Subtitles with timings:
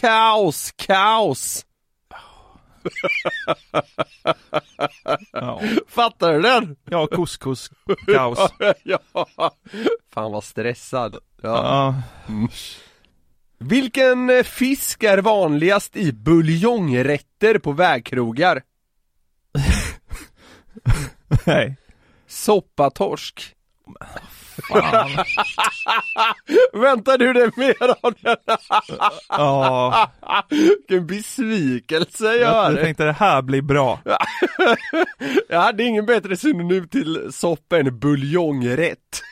[0.00, 1.66] kaos, kaos.
[5.32, 6.76] Ja, Fattar du den?
[6.84, 7.70] ja couscous,
[8.06, 8.38] kaos.
[8.82, 8.98] ja.
[10.14, 11.16] Fan vad stressad.
[11.42, 11.48] Ja.
[12.26, 12.42] Ja,
[13.58, 18.62] Vilken eh, fisk är vanligast i buljongrätter på vägkrogar?
[21.46, 21.76] nej.
[22.26, 23.54] Soppatorsk.
[24.68, 25.10] Fan.
[26.82, 28.36] Väntar du dig mer av den?
[29.28, 30.10] Ja,
[30.50, 32.76] Vilken besvikelse jag jag hör.
[32.82, 34.00] tänkte det här blir bra.
[35.48, 39.22] Jag hade ingen bättre synonym till soppa än buljongrätt.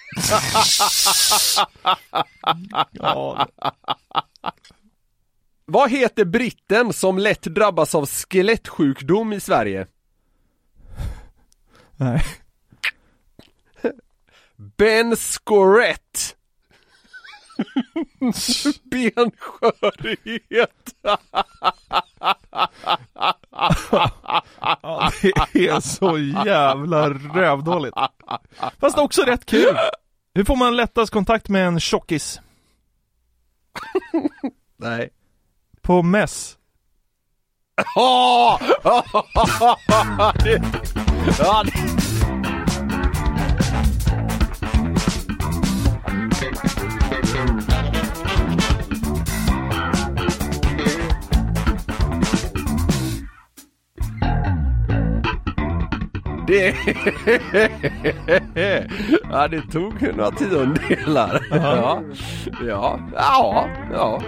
[2.93, 3.47] Ja,
[5.67, 9.87] Vad heter britten som lätt drabbas av skelettsjukdom i Sverige?
[11.97, 12.23] nej.
[14.61, 16.37] Ben Scorett.
[18.91, 20.95] Benskörhet.
[24.83, 25.11] Ja,
[25.53, 27.97] det är så jävla rövdåligt.
[28.81, 29.77] Fast också rätt kul.
[30.35, 32.41] Hur får man lättast kontakt med en tjockis?
[34.77, 35.11] Nej.
[35.83, 36.57] På mäss.
[37.95, 38.61] Ja!
[56.51, 56.75] Det-
[59.31, 61.47] ja, det- tog några tiondelar.
[61.51, 62.03] Ja,
[62.67, 64.23] ja, ja, ja.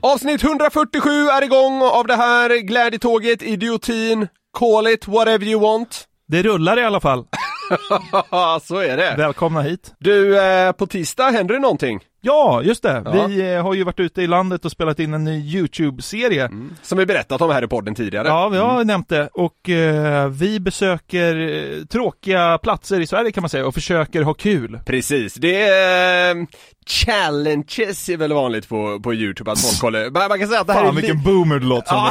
[0.00, 6.04] Avsnitt 147 är igång av det här glädjetåget, idiotin, call it whatever you want.
[6.28, 7.24] Det rullar i alla fall.
[8.62, 9.14] Så är det.
[9.18, 9.94] Välkomna hit.
[9.98, 12.00] Du, eh, på tisdag händer det någonting.
[12.26, 13.02] Ja, just det.
[13.04, 13.26] Ja.
[13.26, 16.50] Vi eh, har ju varit ute i landet och spelat in en ny YouTube-serie.
[16.82, 18.28] Som vi berättat om här i podden tidigare.
[18.28, 19.28] Ja, vi har nämnt det.
[19.32, 21.36] Och eh, vi besöker
[21.80, 24.80] eh, tråkiga platser i Sverige kan man säga och försöker ha kul.
[24.86, 26.44] Precis, det är eh,
[26.86, 30.10] challenges är väl vanligt på, på Youtube att folk kollar.
[30.10, 32.08] Man, man kan säga att det här Fan är li- vilken boomer det låter som.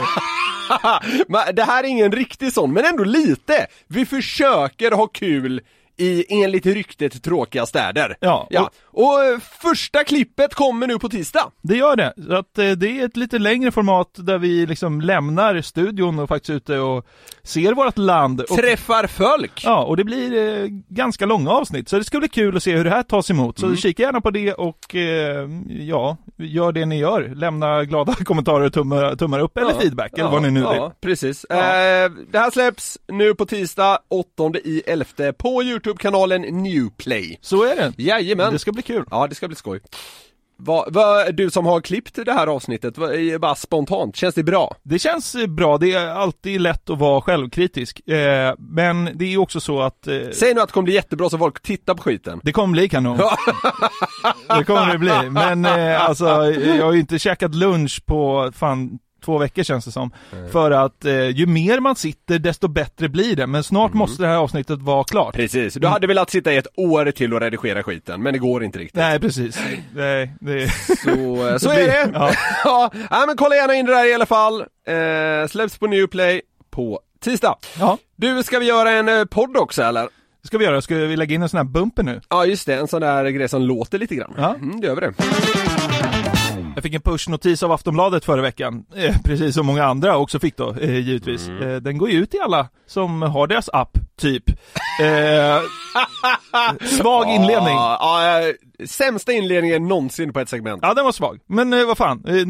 [1.54, 3.68] Det här är ingen riktig sån, men ändå lite.
[3.88, 5.62] Vi försöker ha kul
[5.98, 8.18] i enligt ryktet tråkiga städer.
[8.20, 8.72] Ja, ja.
[8.86, 11.52] Och eh, första klippet kommer nu på tisdag.
[11.62, 12.14] Det gör det.
[12.28, 16.30] Så att eh, det är ett lite längre format där vi liksom lämnar studion och
[16.30, 17.06] faktiskt ute och
[17.44, 18.42] ser vårt land.
[18.42, 19.64] Och, Träffar folk.
[19.66, 21.90] ja, och det blir eh, ganska långa avsnitt.
[21.90, 23.62] Så det ska bli kul att se hur det här tas emot.
[23.62, 23.76] Mm.
[23.76, 27.32] Så kika gärna på det och eh, ja, gör det ni gör.
[27.36, 30.70] Lämna glada kommentarer, tummar, tummar upp eller feedback eller vad ni nu vill.
[30.76, 31.44] Ja, precis.
[31.44, 37.40] Eh, det här släpps nu på tisdag, 8 i 11 på Youtube-kanalen Newplay.
[37.42, 37.94] Så är det.
[37.98, 38.54] Jajamän.
[38.54, 39.06] Det ska bli kul.
[39.12, 39.80] Ja, det ska bli skoj.
[40.58, 44.76] Vad, vad, du som har klippt det här avsnittet, är bara spontant, känns det bra?
[44.84, 48.08] Det känns eh, bra, det är alltid lätt att vara självkritisk.
[48.08, 51.30] Eh, men det är också så att eh, Säg nu att det kommer bli jättebra
[51.30, 52.40] så folk tittar på skiten.
[52.44, 53.18] det kommer bli kanon.
[54.58, 55.30] det kommer det bli.
[55.30, 59.92] Men eh, alltså, jag har ju inte käkat lunch på fan två veckor känns det
[59.92, 60.12] som.
[60.52, 63.48] För att eh, ju mer man sitter desto bättre blir det.
[63.48, 65.36] Men snart måste det här avsnittet vara klart.
[65.36, 68.64] Precis, du hade velat sitta i ett år till och redigera skiten, men det går
[68.64, 68.96] inte riktigt.
[68.96, 69.60] Nej precis.
[69.96, 70.70] Nej, det...
[71.04, 72.10] Så, eh, så är det!
[72.14, 72.32] Ja.
[72.66, 72.92] Ja.
[73.10, 74.62] ja, men kolla gärna in det där i alla fall.
[74.62, 76.42] Eh, släpps på Newplay
[76.72, 77.56] på tisdag.
[77.80, 80.02] ja, Du, ska vi göra en eh, podd också eller?
[80.42, 80.82] det ska vi göra.
[80.82, 82.22] Ska vi lägga in en sån här bumper nu?
[82.30, 84.34] Ja just det, en sån där grej som låter lite grann.
[84.38, 84.56] Ja.
[84.56, 85.14] Mm, det gör vi det.
[86.76, 90.58] Jag fick en pushnotis av Aftonbladet förra veckan, eh, precis som många andra också fick
[90.58, 91.50] då, eh, givetvis.
[91.50, 94.44] Eh, den går ju ut till alla som har deras app, typ.
[95.02, 95.60] Eh,
[96.98, 97.74] svag inledning.
[97.76, 100.80] Ja, eh, sämsta inledningen någonsin på ett segment.
[100.82, 101.40] Ja, den var svag.
[101.48, 102.46] Men eh, vad fan, nu,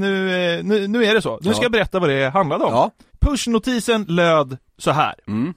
[0.64, 1.40] nu, nu är det så.
[1.42, 1.64] Nu ska Ja.
[1.64, 2.74] jag berätta vad det handlade om.
[2.74, 2.92] Ja.
[3.22, 5.14] Pushnotisen löd så här.
[5.28, 5.54] Mm.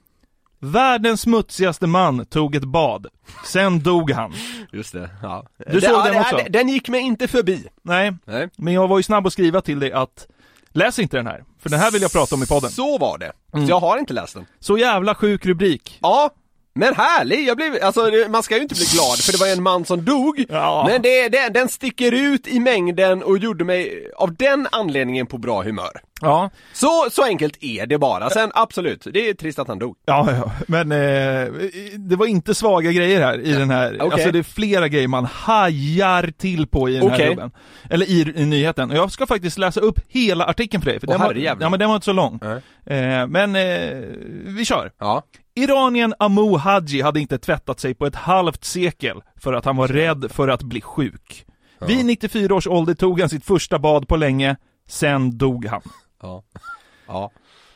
[0.72, 3.06] Världens smutsigaste man tog ett bad.
[3.44, 4.32] Sen dog han.
[4.72, 5.44] Just det, ja.
[5.66, 6.36] Du såg den ja, också?
[6.36, 7.66] Den, den gick mig inte förbi.
[7.82, 8.48] Nej, Nej.
[8.56, 10.26] men jag var ju snabb att skriva till dig att
[10.72, 11.44] läs inte den här.
[11.62, 12.70] För den här vill jag prata om i podden.
[12.70, 13.32] Så var det.
[13.54, 13.66] Mm.
[13.66, 14.46] Jag har inte läst den.
[14.60, 15.98] Så jävla sjuk rubrik.
[16.02, 16.30] Ja,
[16.74, 17.48] men härlig!
[17.48, 19.84] Jag blev, alltså det- man ska ju inte bli glad för det var en man
[19.84, 20.84] som dog, Ja.
[20.90, 25.38] men det, det, den sticker ut i mängden och gjorde mig av den anledningen på
[25.38, 26.00] bra humör.
[26.20, 28.30] Ja, Så, så enkelt är det bara.
[28.30, 29.96] Sen absolut, det är trist att han dog.
[30.06, 30.52] ja, ja.
[30.68, 31.52] men eh,
[31.98, 33.94] det var inte svaga grejer här i den här.
[33.94, 34.10] Okej.
[34.12, 37.28] Alltså det är flera grejer man hajar till på i den här Okej.
[37.28, 37.50] gubben.
[37.90, 38.90] Eller i, i nyheten.
[38.90, 41.00] Och jag ska faktiskt läsa upp hela artikeln för dig.
[41.00, 42.40] För Åh, den, var, ja, men den var inte så lång.
[42.42, 42.62] Nej.
[42.98, 44.08] Eh, men eh,
[44.46, 44.92] vi kör.
[44.98, 45.22] Ja.
[45.54, 49.88] Iranien Amu Haji hade inte tvättat sig på ett halvt sekel för att han var
[49.88, 51.44] rädd för att bli sjuk.
[51.86, 54.56] Vid 94 års ålder tog han sitt första bad på länge,
[54.88, 55.82] sen dog han.
[56.22, 56.42] Ja.
[57.08, 57.30] Ja.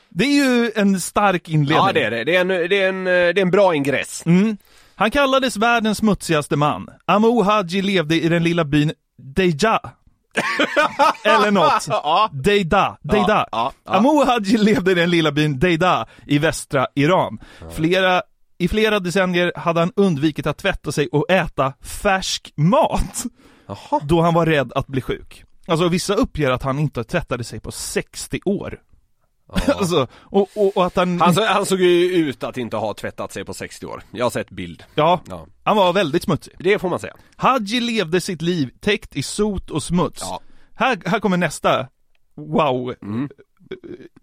[0.09, 1.87] Det är ju en stark inledning.
[1.87, 2.25] ja, det är det.
[2.25, 4.23] Det är en, det är en, det är en bra ingress.
[4.27, 4.57] Mm.
[4.95, 6.89] Han kallades världens smutsigaste man.
[7.07, 9.81] Amu Haji levde i den lilla byn Deja.
[11.25, 11.87] Eller något.
[11.89, 12.31] Ja.
[12.33, 13.49] Deida, Deida.
[13.53, 13.95] ja, ja.
[13.95, 17.39] Amu Haji levde i den lilla byn Deida i västra Iran.
[17.77, 18.23] Flera,
[18.59, 23.25] I flera decennier hade han undvikit att tvätta sig och äta färsk mat.
[24.03, 25.45] Då han var rädd att bli sjuk.
[25.71, 28.81] Alltså vissa uppger att han inte tvättade sig på 60 år.
[29.69, 31.21] alltså, och, och, och att han...
[31.21, 34.03] Han, så, han såg ju ut att inte ha tvättat sig på 60 år.
[34.11, 34.83] Jag har sett bild.
[34.95, 35.47] ja, Ja.
[35.65, 36.55] han var väldigt smutsig.
[36.59, 37.17] Det får man säga.
[37.37, 40.21] Haji levde sitt liv täckt i sot och smuts.
[40.23, 40.41] Ja.
[40.75, 41.87] Här, här kommer nästa
[42.37, 43.29] wow Mm.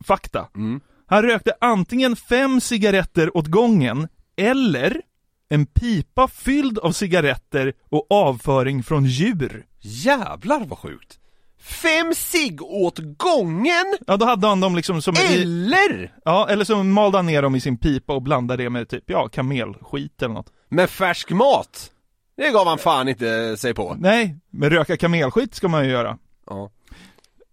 [0.06, 0.48] fakta.
[0.56, 0.82] Mm.
[1.06, 4.08] Han rökte antingen fem cigaretter åt gången
[4.38, 5.02] eller
[5.50, 9.66] en pipa fylld av cigaretter och avföring från djur.
[9.80, 11.20] Jävlar vad sjukt!
[11.60, 13.98] Fem cigg åt gången!
[14.08, 16.14] Ja, då hade han dem liksom som i, Eller?
[16.26, 19.04] ja, eller så malde han ner dem i sin pipa och blandade det med typ,
[19.08, 20.52] ja, kamelskit eller något.
[20.70, 21.92] Men färsk mat?
[22.38, 23.96] Det gav han fan inte sig på.
[24.00, 26.18] Nej, men röka kamelskit ska man ju göra.
[26.50, 26.72] Ja.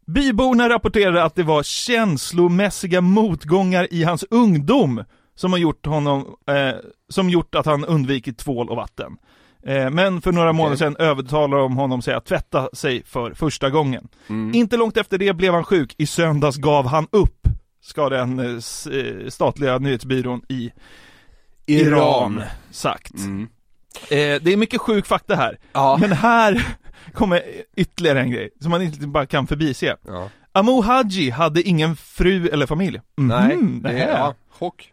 [0.07, 5.05] Byborna rapporterade att det var känslomässiga motgångar i hans ungdom
[5.35, 6.75] som har gjort honom, eh,
[7.09, 9.17] som gjort att han undvikit tvål och vatten.
[9.67, 13.71] Eh, men för några månader sedan övertalade de honom sig att tvätta sig för första
[13.71, 14.09] gången.
[14.53, 17.49] Inte långt efter det blev han sjuk, i söndags gav han upp,
[17.83, 18.47] ska den eh,
[18.99, 20.71] eh, statliga nyhetsbyrån i
[21.67, 23.13] Iran, sagt.
[24.11, 25.97] Eh, det är mycket sjuk fakta här, Ja.
[26.01, 26.67] men här
[27.13, 27.43] kommer
[27.77, 29.97] ytterligare en grej som man inte bara kan förbise.
[30.07, 30.29] Ja.
[30.53, 33.01] Amu Haji hade ingen fru eller familj.
[33.17, 34.93] Nej, Mhm, det är, ja, chock.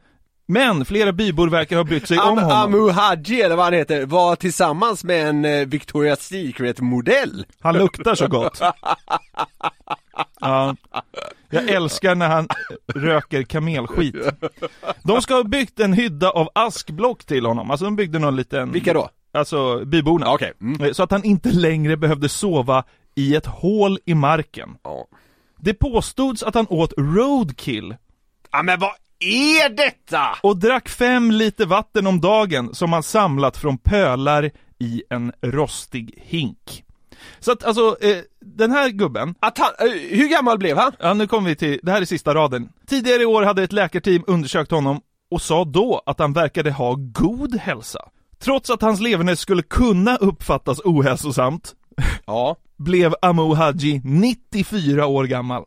[0.52, 2.52] Men flera bybor verkar ha brytt sig om honom.
[2.52, 7.46] Amu Haji, eller vad han heter, var tillsammans med en eh, Victoria's Secret-modell.
[7.60, 8.62] Han luktar så gott.
[10.44, 10.76] Ja.
[11.50, 12.48] Jag älskar när han
[12.96, 14.16] röker kamelskit.
[15.04, 17.72] De ska ha byggt en hydda av askblock till honom.
[17.72, 18.72] Alltså de byggde någon liten...
[18.72, 19.10] Vilka då?
[19.32, 20.34] Alltså byborna.
[20.34, 20.54] Okej.
[20.62, 20.82] Mm.
[20.82, 22.84] Eh, Så att han inte längre behövde sova
[23.16, 24.78] i ett hål i marken.
[24.84, 25.08] Ja.
[25.58, 27.96] Det påstods att han åt roadkill
[28.52, 30.22] ja, men vad är detta?
[30.44, 36.14] och drack fem liter vatten om dagen som han samlat från pölar i en rostig
[36.18, 36.84] hink.
[37.40, 40.92] Så att alltså, eh, den här gubben, Att han, eh, hur gammal blev han?
[41.00, 42.70] ja nu kommer vi till, det här är sista raden.
[42.88, 45.02] Tidigare i år hade ett läkarteam undersökt honom
[45.32, 48.00] och sa då att han verkade ha god hälsa.
[48.40, 51.76] Trots att hans leverne skulle kunna uppfattas ohälsosamt,
[52.26, 52.56] Ja.
[52.78, 55.64] blev Amu Haji 94 år gammal.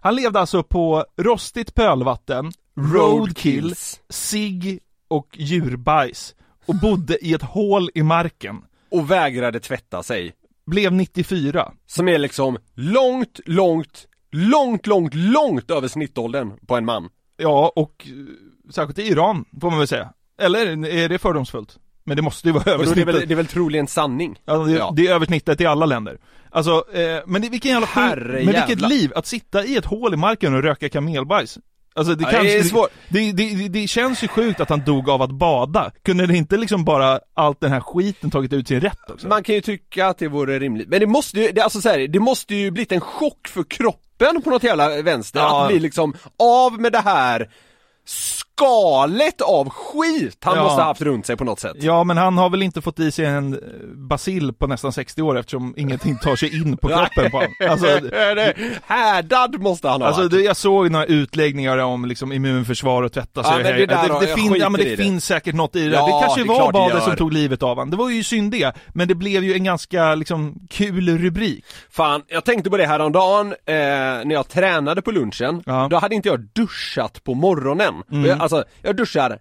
[0.00, 4.00] Han levde alltså på rostigt pölvatten, roadkill, Roadkills.
[4.08, 6.34] cigg och djurbajs
[6.66, 8.56] och bodde i ett hål i marken.
[8.90, 10.32] Och vägrade tvätta sig.
[10.66, 11.72] Blev 94.
[11.86, 17.08] Som är liksom långt, långt, långt, långt, långt över snittåldern på en man.
[17.36, 20.12] Ja, och eh, särskilt i Iran får man väl säga.
[20.40, 21.78] Eller är det fördomsfullt?
[22.04, 23.14] Men det måste ju vara över det, snittet.
[23.14, 24.38] väl, det är väl troligen sanning?
[24.44, 24.92] Ja, det, Ja.
[24.96, 26.18] det är över snittet i alla länder.
[26.50, 30.14] Alltså, eh, men det, vilken jävla Herre Men vilket liv, att sitta i ett hål
[30.14, 31.58] i marken och röka kamelbajs.
[31.98, 32.90] Alltså det Ja, kanske, det är svårt.
[33.08, 35.90] det, det, det, känns ju sjukt att han dog av att bada.
[36.04, 39.28] Kunde det inte liksom bara allt den här skiten tagit ut sin rätt också?
[39.28, 41.88] Man kan ju tycka att det vore rimligt, men det måste ju, det, alltså så
[41.88, 45.62] här, det måste ju blivit en chock för kroppen på något jävla vänster, Ja.
[45.62, 47.48] att bli liksom av med det här
[48.58, 50.62] skalet av skit han Ja.
[50.62, 51.76] måste ha haft runt sig på något sätt.
[51.80, 53.58] Ja, men han har väl inte fått i sig en eh,
[53.94, 57.52] bacill på nästan 60 år eftersom ingenting tar sig in på kroppen på honom.
[57.70, 57.86] Alltså,
[58.86, 63.42] Härdad måste han ha Alltså det, jag såg några utläggningar om liksom immunförsvar och tvätta
[63.44, 64.96] sig Ja, men det där det, det, fin, ja, men det det.
[64.96, 66.06] finns säkert något i det Ja.
[66.06, 67.90] Det kanske det var badet som tog livet av han.
[67.90, 68.72] Det var ju synd det.
[68.88, 71.64] Men det blev ju en ganska liksom kul rubrik.
[71.90, 75.62] Fan, jag tänkte på det här om dagen eh, när jag tränade på lunchen.
[75.66, 75.76] Ja.
[75.78, 75.88] Mm.
[75.88, 77.94] Då hade inte jag duschat på morgonen.
[77.94, 79.38] Och Jag, alltså, jag duschar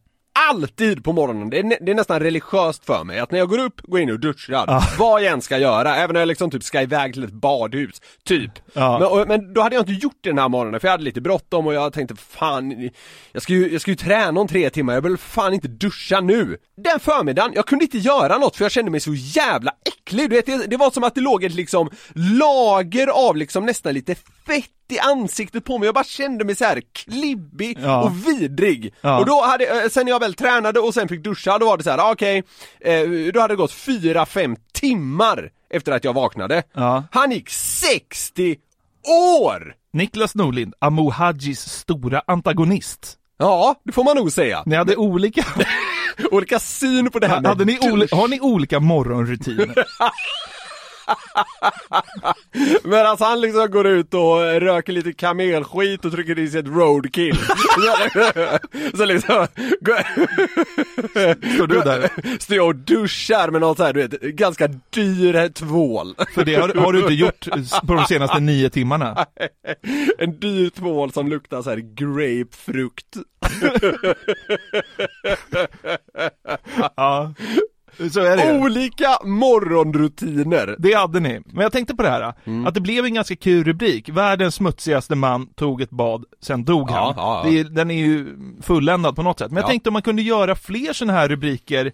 [0.49, 1.49] alltid på morgonen.
[1.49, 4.11] Det är, det är nästan religiöst för mig att när jag går upp, går in
[4.11, 4.97] och duschar.
[4.97, 8.01] Vad jag än ska göra, även när jag liksom typ ska iväg till ett badhus,
[8.23, 8.51] typ.
[8.73, 8.99] Ja.
[8.99, 11.03] Men, och, men då hade jag inte gjort det den här morgonen för jag hade
[11.03, 12.89] lite bråttom och jag tänkte fan,
[13.31, 16.21] jag ska ju, jag ska ju träna om tre timmar, jag vill fan inte duscha
[16.21, 16.57] nu.
[16.77, 20.29] Den förmiddagen, jag kunde inte göra något för jag kände mig så jävla äcklig.
[20.29, 23.93] Du vet, det, det var som att det låg ett liksom lager av liksom nästan
[23.93, 28.03] lite fett i ansiktet på mig, jag bara kände mig så här klibbig Ja.
[28.03, 28.93] och vidrig.
[29.01, 29.19] Ja.
[29.19, 31.83] Och då hade, eh, sen jag väl tränade och sen fick duscha, då var det
[31.83, 32.43] så här, okej,
[32.81, 33.01] eh,
[33.33, 36.63] då hade det gått 4-5 timmar efter att jag vaknade.
[36.73, 37.03] Ja.
[37.11, 38.55] Han gick 60
[39.39, 39.73] år!
[39.93, 43.13] Niklas Norlind, Amo Hajis stora antagonist.
[43.39, 44.63] Ja, det får man nog säga.
[44.65, 45.45] Ni hade olika,
[46.31, 47.77] Olika syn på det här med hade ni
[48.11, 49.75] har ni olika morgonrutiner?
[52.83, 56.67] Men alltså han liksom går ut och röker lite kamelskit och trycker i sig ett
[56.67, 57.37] roadkill.
[58.97, 59.47] så liksom,
[61.55, 62.09] Står du där?
[62.39, 66.15] står jag och duschar med något så här, du vet, ganska dyr tvål.
[66.33, 67.47] För det har, har du inte gjort
[67.87, 69.25] på de senaste nio timmarna.
[70.19, 73.17] En dyr tvål som luktar så här grapefrukt.
[76.95, 77.33] Ja,
[78.11, 78.59] så är det.
[78.59, 80.75] Olika morgonrutiner.
[80.79, 81.41] Det hade ni.
[81.45, 82.67] Men jag tänkte på det här, Mm.
[82.67, 84.09] att det blev en ganska kul rubrik.
[84.09, 87.13] Världens smutsigaste man tog ett bad, sen dog Ja, han.
[87.17, 87.49] ja, ja.
[87.49, 88.27] Det är, den är ju
[88.61, 89.51] fulländad på något sätt.
[89.51, 89.67] Men jag Ja.
[89.67, 91.91] tänkte om man kunde göra fler sådana här rubriker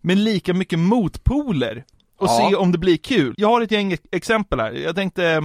[0.00, 1.84] med lika mycket motpoler
[2.18, 3.34] och se om det blir kul.
[3.36, 4.72] Jag har ett gäng ex- exempel här.
[4.72, 5.40] Jag tänkte eh,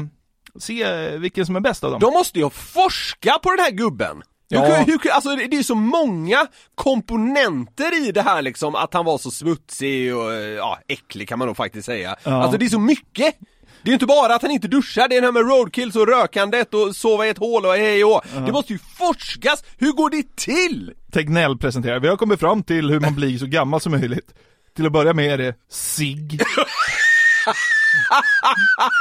[0.60, 2.00] se eh, vilken som är bäst av dem.
[2.00, 4.22] De måste ju forska på den här gubben.
[4.50, 4.62] Ja.
[4.62, 9.18] hur, hur, alltså det är så många komponenter i det här liksom, att han var
[9.18, 12.16] så smutsig och eh, ja, äcklig kan man nog faktiskt säga.
[12.24, 12.32] Ja.
[12.44, 13.36] Alltså det är så mycket!
[13.84, 16.08] Det är inte bara att han inte duschar, det är det här med roadkills och
[16.08, 19.64] rökandet och sova i ett hål och hej och Det måste ju forskas!
[19.78, 20.94] Hur går det till?
[21.12, 22.00] Tegnell presenterar.
[22.00, 24.34] Vi har kommit fram till hur man blir så gammal som möjligt.
[24.76, 26.42] Till att börja med är det SIG.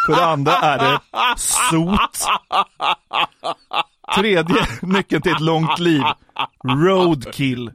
[0.06, 1.00] För det andra är det
[1.36, 2.28] SOT.
[4.14, 6.02] Tredje nyckeln till ett långt liv.
[6.64, 7.70] Roadkill.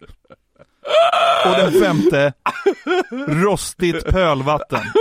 [1.45, 2.33] Och den femte,
[3.27, 4.79] rostigt pölvatten.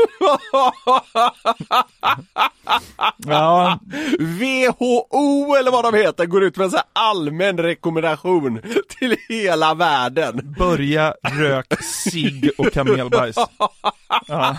[3.26, 3.78] Ja,
[4.18, 8.60] WHO eller vad de heter går ut med en allmän rekommendation
[8.98, 10.54] till hela världen.
[10.58, 13.36] börja rök cigg och kamelbajs.
[14.26, 14.56] Ja,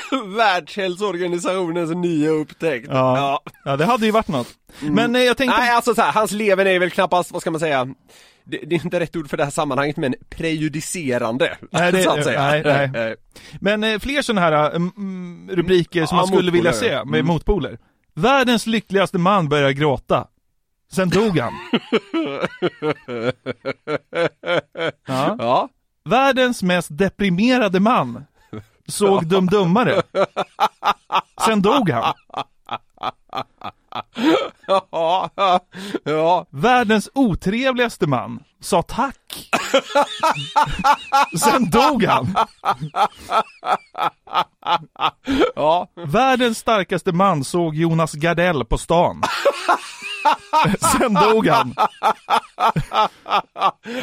[0.36, 2.88] Världshälsoorganisationens nya upptäckt.
[2.90, 3.42] ja.
[3.64, 4.48] ja, det hade ju varit något.
[4.80, 5.58] Men eh, jag tänkte...
[5.58, 7.88] Nej alltså så här, hans leven är väl knappast, vad ska man säga
[8.44, 11.56] det, det är inte rätt ord för det här sammanhanget men prejudicerande.
[11.70, 12.42] Nej, det- så att säga.
[12.42, 12.90] nej, nej.
[13.10, 13.14] Eh,
[13.60, 16.88] Men eh, fler sådana här mm, mm, rubriker som Ja, man skulle vilja motpoler.
[16.90, 17.26] se med Mm.
[17.26, 17.78] motpoler.
[18.14, 20.26] Världens lyckligaste man börjar gråta.
[20.92, 21.52] Sen dog han.
[25.06, 25.36] ja.
[25.38, 25.68] Ja.
[26.04, 28.24] Världens mest deprimerade man
[28.92, 30.02] såg Dum Dummare.
[31.46, 32.14] Sen dog han.
[34.66, 35.28] Ja,
[36.04, 36.46] ja.
[36.50, 39.50] Världens otrevligaste man sa tack.
[41.38, 42.34] Sen dog han.
[45.54, 45.88] ja.
[46.06, 49.22] Världens starkaste man såg Jonas Gardell på stan.
[50.92, 51.74] Sen dog han.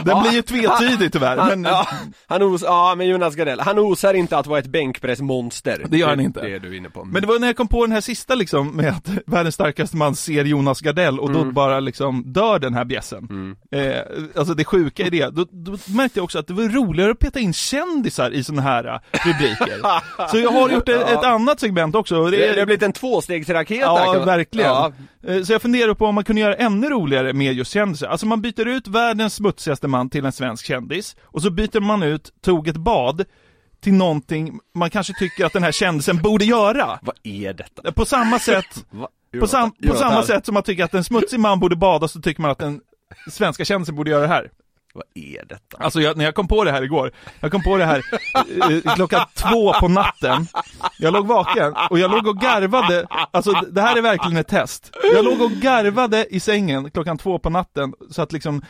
[0.06, 1.88] Den blir ju tvetydig tyvärr, men ja.
[2.28, 5.86] Han os, ja men Jonas Gardell, han osar inte att vara ett bänkpressmonster.
[5.90, 6.42] Det gör han inte.
[6.42, 7.06] Det är du inne på.
[7.06, 9.98] Men det var när jag kom på den här sista liksom med att världens starkaste
[9.98, 13.56] man ser Jonas Gardell och då bara liksom dör den här bjässen.
[13.72, 14.02] Eh,
[14.36, 17.20] alltså det sjuka i det, då, då märkte jag också att det var roligare att
[17.20, 19.80] peta in kändisar i sådana här eh, rubriker.
[20.32, 22.26] Så jag har gjort ett, ett annat segment också.
[22.26, 24.70] det, Det, det har blivit en tvåstegsraket Ja, kan verkligen.
[24.70, 24.92] Ja.
[25.28, 28.08] Eh, Så jag funderar på om man kunde göra ännu roligare med just kändisar.
[28.08, 32.04] Alltså man byter ut världens smutsigaste man till en svensk kändis, och så byter man
[32.04, 33.26] ut tog ett bad
[33.82, 37.00] till någonting man kanske tycker att den här kändisen borde göra.
[37.02, 37.92] Vad är detta?
[37.92, 38.86] På samma sätt,
[39.40, 42.22] på, sam, på samma sätt som man tycker att en smutsig man borde bada så
[42.22, 42.82] tycker man att den
[43.32, 44.52] svenska kändisen borde göra det här.
[44.94, 45.78] Vad är detta?
[45.78, 48.04] Alltså jag, när jag kom på det här igår, jag kom på det här
[48.70, 50.48] eh, klockan två på natten.
[51.00, 54.96] Jag låg vaken och jag låg och garvade, alltså det här är verkligen ett test.
[55.14, 58.62] Jag låg och garvade i sängen klockan två på natten så att liksom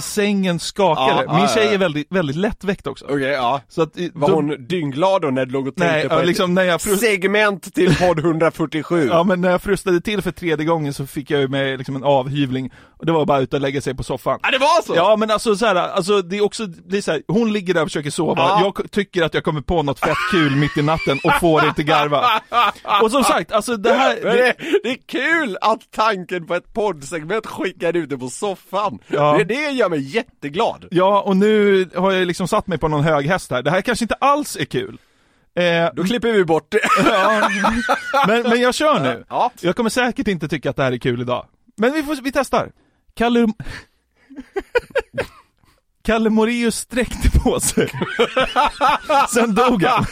[0.00, 1.24] sängen skakade.
[1.26, 1.72] Ja, Min ja, tjej ja.
[1.72, 3.04] är väldigt, väldigt lättväckt också.
[3.04, 3.60] Okej, ja.
[3.68, 6.14] Så att, eh, Var då- hon dyngglad då när du låg och tänkte Nej, på
[6.14, 9.08] ja, ett liksom när jag frus- segment till podd 147?
[9.12, 11.96] Ja men när jag frustade till för tredje gången så fick jag ju med liksom
[11.96, 14.38] en avhyvling och det var bara ut och lägga sig på soffan.
[14.42, 14.94] Ah, det var så?
[14.96, 17.74] Ja men alltså så här, alltså det är också, det är så här, hon ligger
[17.74, 18.60] där och försöker sova, Ja.
[18.78, 21.82] jag tycker att jag kommer på något fett kul mitt i natten och får inte
[21.82, 22.24] garva.
[23.02, 26.72] Och som sagt, alltså det här, det, det, det är kul att tanken på ett
[26.74, 28.98] poddsegment skickar ut det på soffan.
[29.08, 29.36] Ja.
[29.38, 30.88] Det, det gör mig jätteglad.
[30.90, 33.80] ja och nu har jag liksom satt mig på någon hög häst här, det här
[33.80, 34.98] kanske inte alls är kul.
[35.56, 36.80] Eh, Då klipper vi bort det.
[37.04, 37.48] ja,
[38.26, 39.24] men, men jag kör nu.
[39.28, 39.50] Ja.
[39.60, 41.46] Jag kommer säkert inte tycka att det här är kul idag.
[41.76, 42.70] Men vi, får, vi testar.
[43.14, 43.46] Kalle...
[46.04, 47.90] Kalle Moraeus sträckte på sig.
[49.34, 50.06] Sen dog han.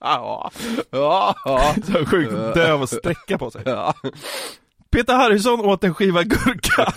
[0.00, 0.50] Ja,
[0.90, 1.34] ja.
[1.92, 3.62] Så sjukt döv och sträcka på sig.
[3.64, 3.94] ja.
[4.96, 6.92] Peter Harrison åt en skiva gurka.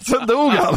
[0.00, 0.76] Sen dog han.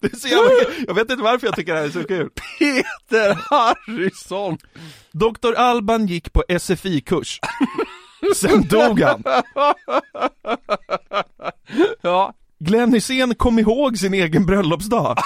[0.00, 0.84] Det är så jävla kul.
[0.86, 2.30] Jag vet inte varför jag tycker det här är så kul.
[2.58, 4.58] Peter Harrison.
[5.12, 5.54] Dr.
[5.56, 7.40] Alban gick på SFI-kurs.
[8.36, 9.22] Sen dog han.
[12.00, 12.34] Ja.
[12.58, 15.18] Glenn Hysén kom ihåg sin egen bröllopsdag.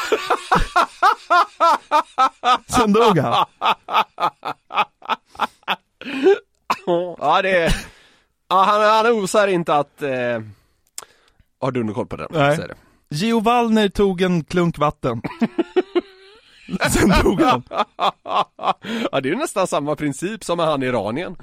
[2.68, 3.46] Sen dog han.
[7.18, 7.74] Ja, det är...
[8.48, 10.02] Ja, han, han osar inte att...
[10.02, 10.40] Eh...
[11.60, 12.28] Har du någon koll på den?
[12.30, 12.58] Nej.
[13.10, 15.22] Gio Wallner tog en klunk vatten.
[16.90, 17.62] Sen dog han.
[19.12, 21.36] Ja, det är ju nästan samma princip som med han iranien.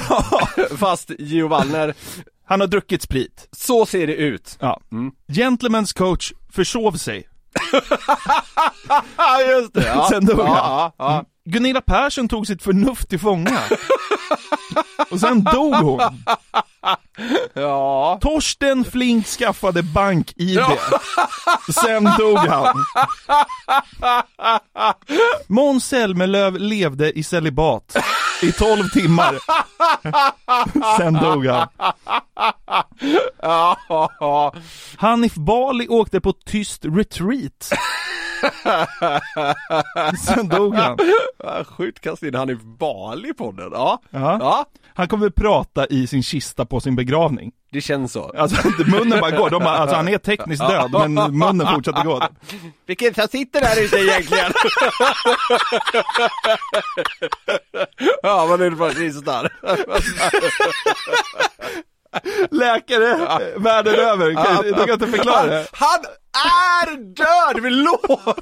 [0.78, 1.94] Fast Gio Wallner,
[2.44, 3.48] Han har druckit sprit.
[3.52, 4.56] så ser det ut.
[4.60, 4.80] Ja.
[5.28, 7.28] Gentlemen's coach försov sig.
[9.16, 9.86] Ja, just det.
[9.86, 10.06] Ja.
[10.10, 10.46] Sen dog han.
[10.46, 11.24] ja, ja, ja.
[11.44, 13.60] Gunilla Persson tog sitt förnuft till fånga.
[15.10, 16.00] Och sen dog hon.
[17.54, 18.18] ja.
[18.20, 20.60] Torsten Flink skaffade bank-id.
[21.82, 22.76] Sen dog han.
[25.46, 27.96] Måns Zelmerlöw levde i celibat
[28.42, 29.38] i 12 timmar.
[30.96, 31.68] Sen dog han.
[33.42, 34.54] Ja, ja, ja.
[34.96, 37.70] Hanif Bali åkte på tyst retreat.
[40.26, 40.98] Sen dog han.
[41.64, 43.70] Sjukt kasta in han i Bali på den.
[43.72, 44.00] Ja.
[44.10, 44.36] Ja.
[44.40, 47.52] ja, Han kommer prata i sin kista på sin begravning.
[47.72, 48.32] det känns så.
[48.38, 52.22] Alltså munnen bara går, De bara, alltså han är tekniskt död men munnen fortsätter gå.
[52.86, 54.52] Vilken som sitter där ute egentligen?
[58.22, 59.52] ja, det är precis där.
[62.50, 63.16] Läkare
[63.56, 65.66] världen över, kan, du kan inte förklara det.
[65.72, 66.00] Han
[66.86, 68.34] är död, vi lovar!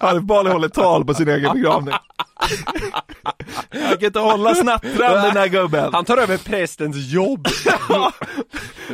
[0.00, 1.94] Hanif Bali håller tal på sin egen begravning.
[3.72, 5.92] Han kan inte hålla snattran den här gubben.
[5.92, 7.48] Han tar över prästens jobb.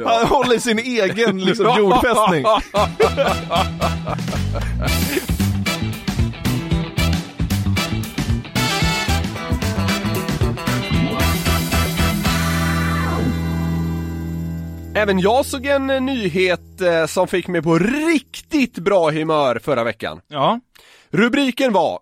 [0.05, 2.45] Han håller sin egen liksom, jordfästning.
[14.97, 19.85] Även jag såg en eh, nyhet eh, som fick mig på riktigt bra humör förra
[19.85, 20.21] veckan.
[20.29, 20.61] Ja.
[21.11, 21.99] Rubriken var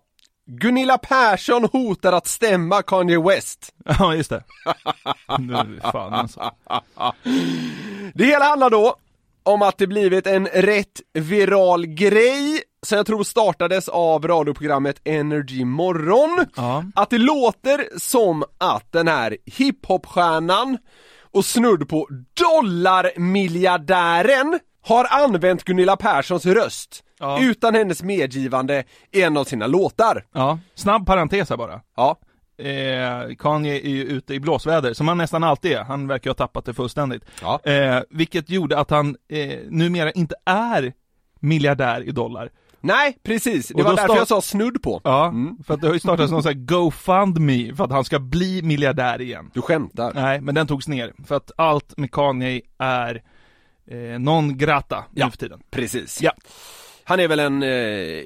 [0.47, 3.73] Gunilla Persson hotar att stämma Kanye West.
[3.99, 4.43] Ja, just det.
[5.39, 6.51] Nu, fan alltså.
[8.13, 8.95] Det hela handlar då
[9.43, 15.65] om att det blivit en rätt viral grej som jag tror startades av radioprogrammet Energy
[15.65, 16.45] Morgon.
[16.55, 16.83] Ja.
[16.95, 20.77] Att det låter som att den här hiphopstjärnan
[21.35, 22.07] och snudd på
[23.35, 27.39] dollarmiljardären har använt Gunilla Perssons röst Ja.
[27.41, 30.25] utan hennes medgivande i en av sina låtar.
[30.33, 31.81] Ja, snabb parentes här bara.
[31.95, 32.17] Ja,
[32.57, 35.83] Eh, Kanye är ju ute i blåsväder, som han nästan alltid är.
[35.83, 37.23] Han verkar ha tappat det fullständigt.
[37.41, 37.59] Ja.
[37.63, 40.93] Eh, vilket gjorde att han eh, numera inte är
[41.39, 42.49] miljardär i dollar.
[42.85, 45.01] Nej precis, det Och var därför jag sa snudd på.
[45.03, 45.57] Ja, Mm.
[45.63, 48.61] för att det har ju startats någon sån här GoFundMe för att han ska bli
[48.61, 49.51] miljardär igen.
[49.53, 50.11] Du skämtar.
[50.13, 51.13] Nej, men den togs ner.
[51.27, 53.23] För att allt med Kanye är
[53.91, 55.29] eh, non grata nu Ja.
[55.29, 55.59] för tiden.
[55.71, 56.21] Precis.
[56.21, 56.31] Ja.
[57.07, 57.69] Han är väl en eh,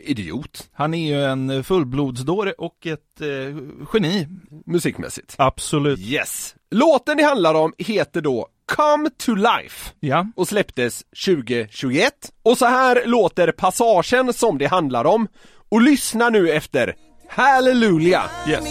[0.10, 3.58] idiot, Han är ju en fullblodsdåre och ett eh,
[3.93, 4.28] geni.
[4.65, 5.36] musikmässigt.
[5.38, 6.00] Absolut.
[6.00, 6.56] Yes.
[6.72, 10.27] Låten det handlar om heter då Come to Life Ja.
[10.36, 12.13] och släpptes 2021.
[12.43, 15.27] Och så här låter passagen som det handlar om.
[15.69, 16.95] Och lyssna nu efter
[17.29, 18.25] Hallelujah!
[18.47, 18.63] Yes.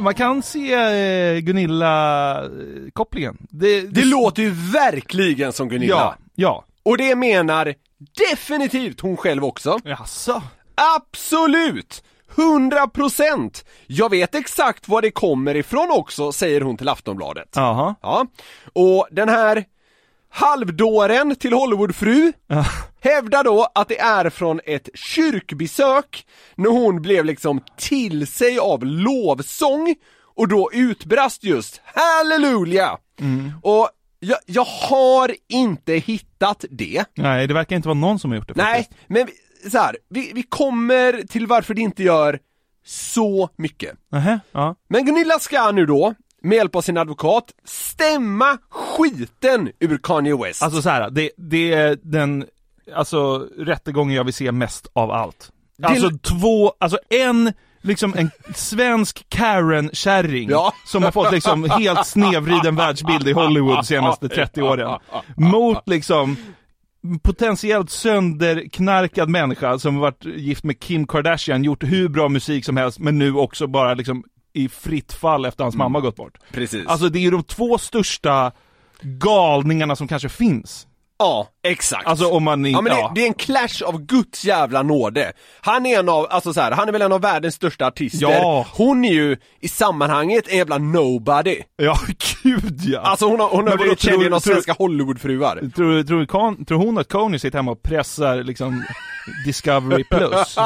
[0.00, 3.36] Man kan se eh, Gunilla-kopplingen.
[3.50, 5.94] Det, Det låter ju verkligen som Gunilla.
[5.94, 6.64] Ja, ja.
[6.82, 7.74] Och det menar
[8.30, 9.78] definitivt hon själv också.
[9.84, 10.42] Jaså?
[10.96, 12.02] Absolut!
[12.38, 13.64] 100 procent!
[13.86, 17.48] Jag vet exakt var det kommer ifrån också, säger hon till Aftonbladet.
[17.54, 17.94] Jaha.
[18.02, 18.26] Ja,
[18.72, 19.64] och den här
[20.30, 22.64] halvdåren till Hollywoodfru Ja.
[23.00, 28.84] hävdar då att det är från ett kyrkbesök när hon blev liksom till sig av
[28.84, 29.94] lovsång
[30.36, 32.98] och då utbrast just halleluja!
[33.62, 33.88] Och
[34.20, 37.04] jag, jag har inte hittat det.
[37.14, 39.00] Nej, det verkar inte vara någon som har gjort det Nej, faktiskt.
[39.06, 42.38] men vi, så här, vi, vi kommer till varför det inte gör
[42.86, 43.96] så mycket.
[44.12, 44.74] Nähä, ja.
[44.88, 50.62] Men Gunilla ska nu då, med hjälp av sin advokat, stämma skiten ur Kanye West.
[50.62, 52.44] Alltså så här, det, det är den,
[52.94, 55.52] alltså rättegången jag vill se mest av allt.
[55.82, 60.72] Alltså två, alltså en, liksom en svensk Karen-kärring Ja.
[60.86, 64.98] som har fått liksom helt snevriden världsbild i Hollywood de senaste 30 åren.
[65.36, 66.36] Mot liksom
[67.22, 72.98] potentiellt sönderknarkad människa som varit gift med Kim Kardashian, gjort hur bra musik som helst
[72.98, 76.38] men nu också bara liksom i fritt fall efter hans mamma gått bort.
[76.52, 76.86] Precis.
[76.86, 78.52] Alltså det är ju de två största
[79.02, 80.87] galningarna som kanske finns.
[81.18, 82.06] Ja, exakt.
[82.06, 85.32] Alltså om man inte, Ja men det, det är en clash av Guds jävla nåde.
[85.60, 88.30] Han är en av, alltså så här, han är väl en av världens största artister.
[88.30, 88.66] Ja.
[88.72, 91.60] Hon är ju i sammanhanget en jävla nobody.
[91.76, 91.98] Ja,
[92.42, 93.00] gud ja!
[93.00, 95.70] Alltså hon har, hon har blivit känd tror- genom tror- svenska Hollywoodfruar.
[95.76, 98.84] Tror, tror, Con, tror hon att Coney sitter hemma och pressar liksom
[99.46, 100.56] Discovery Plus?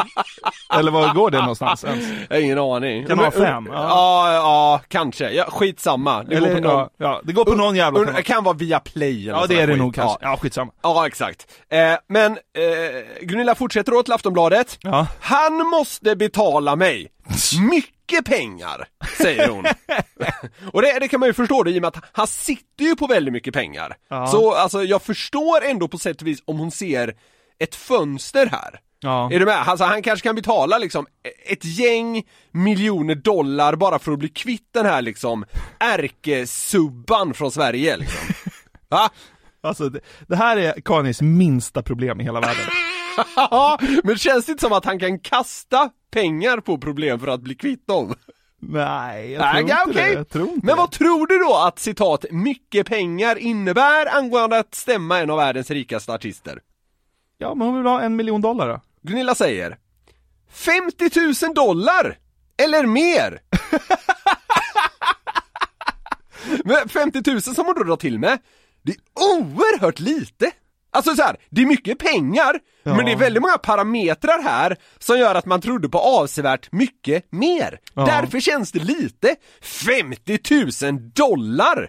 [0.79, 2.05] Eller var går det någonstans ens?
[2.29, 3.07] Jag har ingen aning.
[3.07, 3.89] Kanal Men- fem, ja.
[3.89, 5.31] Ja, ja, kanske.
[5.31, 6.23] Ja, skitsamma.
[6.23, 6.89] Det Eller, går på någon...
[6.97, 8.23] ja, det går på någon jävla kanal.
[8.23, 10.19] kan vara via play eller Ja det är det nog kanske.
[10.21, 10.73] Ja, skitsamma.
[10.83, 11.47] ja exakt.
[11.69, 14.79] Eh, men eh, Gunilla fortsätter då till Aftonbladet.
[14.81, 15.07] Ja.
[15.21, 17.09] Han måste betala mig
[17.69, 18.85] mycket pengar,
[19.19, 19.65] säger hon.
[20.73, 22.97] och det, det kan man ju förstå det i och med att han sitter ju
[22.97, 23.97] på väldigt mycket pengar.
[24.09, 24.27] Ja.
[24.27, 27.15] Så alltså jag förstår ändå på sätt och vis om hon ser
[27.59, 28.81] ett fönster här.
[29.01, 29.33] Ja.
[29.33, 29.69] Är du med?
[29.69, 31.07] Alltså han kanske kan betala liksom
[31.47, 35.45] ett gäng miljoner dollar bara för att bli kvitt den här liksom
[35.79, 38.35] ärkesubban från Sverige liksom.
[38.89, 39.11] Va?
[39.63, 42.65] Alltså det, det här är Kanyes minsta problem i hela världen.
[43.37, 47.41] Ja, men känns det inte som att han kan kasta pengar på problem för att
[47.41, 48.15] bli kvitt dem?
[48.61, 50.11] Nej, jag Nej, tror ja, inte okej.
[50.11, 50.13] det.
[50.19, 50.97] Jag tror inte Men vad det.
[50.97, 56.13] tror du då att citat mycket pengar innebär angående att stämma en av världens rikaste
[56.13, 56.59] artister?
[57.39, 58.81] Ja, men hon vill ha en miljon dollar då?
[59.03, 59.79] Gunilla säger
[60.53, 62.19] 50 000 dollar!
[62.63, 63.41] Eller mer!
[66.65, 68.39] Men 50 000 som hon då drar till med,
[68.83, 68.99] det är
[69.39, 70.51] oerhört lite!
[70.95, 72.95] Alltså så här, det är mycket pengar, Ja.
[72.97, 77.33] men det är väldigt många parametrar här som gör att man trodde på avsevärt mycket
[77.33, 77.79] mer.
[77.95, 78.05] Ja.
[78.05, 79.37] Därför känns det lite.
[79.63, 80.39] 50
[80.93, 81.89] 000 dollar!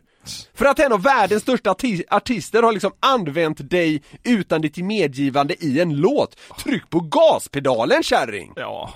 [0.54, 5.56] För att en av världens största arti- artister har liksom använt dig utan ditt medgivande
[5.66, 6.38] i en låt.
[6.64, 8.54] Tryck på gaspedalen kärring!
[8.56, 8.94] Ja.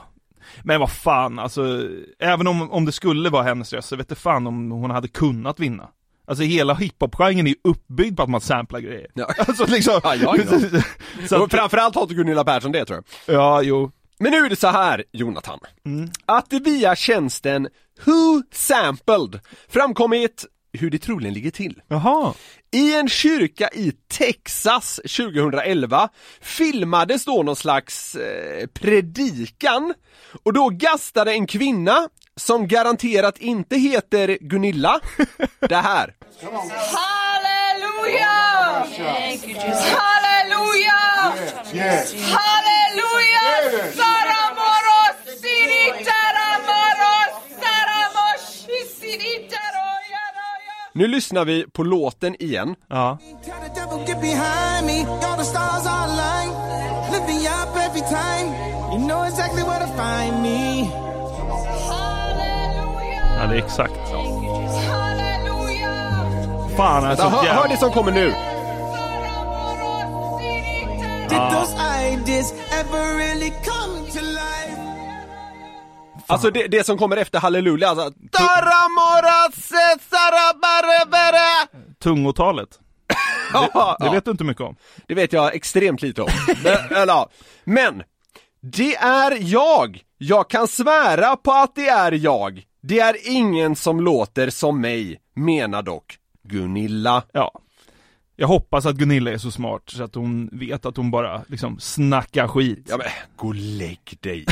[0.63, 4.47] Men vad fan, alltså, även om, om det skulle vara hennes röst så vet fan
[4.47, 5.89] om hon hade kunnat vinna.
[6.27, 9.07] Alltså hela hiphop-genren är ju uppbyggd på att man samplar grejer.
[9.13, 9.33] Ja.
[9.37, 9.99] Alltså liksom...
[10.03, 10.81] Ja, ja, ja.
[11.27, 13.35] så att, framförallt hatar Gunilla Persson det tror jag.
[13.35, 13.91] ja, jo.
[14.19, 15.59] Men nu är det så här, Jonathan.
[15.85, 16.09] Mm.
[16.25, 17.67] Att det via tjänsten
[18.05, 21.81] Who Sampled framkommit hur det troligen ligger till.
[21.87, 22.33] Jaha.
[22.71, 26.09] I en kyrka i Texas 2011
[26.41, 29.93] filmades då någon slags eh, predikan
[30.43, 35.00] och då gastade en kvinna som garanterat inte heter Gunilla
[35.60, 36.13] det här.
[40.08, 41.28] Hallelujah!
[41.73, 42.13] Yes.
[42.13, 43.91] Hallelujah!
[43.95, 47.15] Saramoros siritaramoro
[47.62, 48.67] saramos
[49.00, 50.76] siritaroyaraya.
[50.93, 52.76] Nu lyssnar vi på låten igen.
[52.89, 53.17] Ja.
[63.38, 64.15] Ja, det är exakt så.
[64.91, 66.69] Hallelujah!
[66.78, 68.34] Fan alltså, Hör, hör det som kommer nu.
[74.21, 74.82] Life?
[76.28, 78.12] Alltså det, det som kommer efter halleluja, alltså
[82.04, 82.69] Tungotalet.
[83.54, 84.76] Ja, Det vet du inte mycket om.
[85.08, 86.30] Det vet jag extremt lite om.
[86.63, 87.30] Men, eller, ja.
[87.63, 88.04] Men,
[88.62, 90.02] det är jag!
[90.17, 92.63] Jag kan svära på att det är jag.
[92.89, 97.23] Det är ingen som låter som mig, menar dock Gunilla.
[97.32, 97.52] Ja.
[98.39, 101.80] Jag hoppas att Gunilla är så smart så att hon vet att hon bara liksom
[101.80, 102.88] snackar skit.
[102.89, 104.45] Ja men, gå och lägg dig.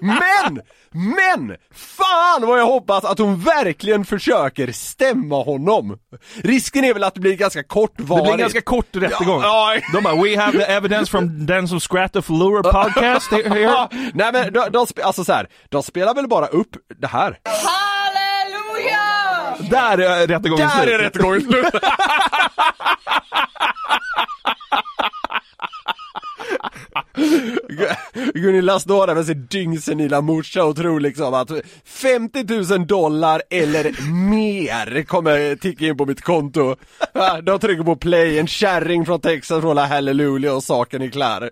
[0.00, 0.60] Men!
[0.90, 1.56] Men!
[1.74, 5.98] Fan vad jag hoppas att hon verkligen försöker stämma honom!
[6.34, 8.26] Risken är väl att det blir ganska kortvarigt.
[8.26, 9.40] Det blir ganska kort rättegång.
[9.42, 9.80] Ja, ja.
[9.92, 13.60] De bara, we have the evidence from den som Scrat of Lure podcast here.
[13.68, 17.38] Ja, nej men de, de, alltså så här, de spelar väl bara upp det här.
[19.70, 20.94] Där är rättegången Där slut.
[20.94, 21.64] är rättegången slut!
[28.34, 31.50] Gunilla står där med sin dyngsenila morsa och tror liksom att
[31.84, 36.76] 50 000 dollar eller mer kommer ticka in på mitt konto.
[37.12, 41.50] Ja, De trycker på play, en kärring från Texas från Hallelujah och saken är klar.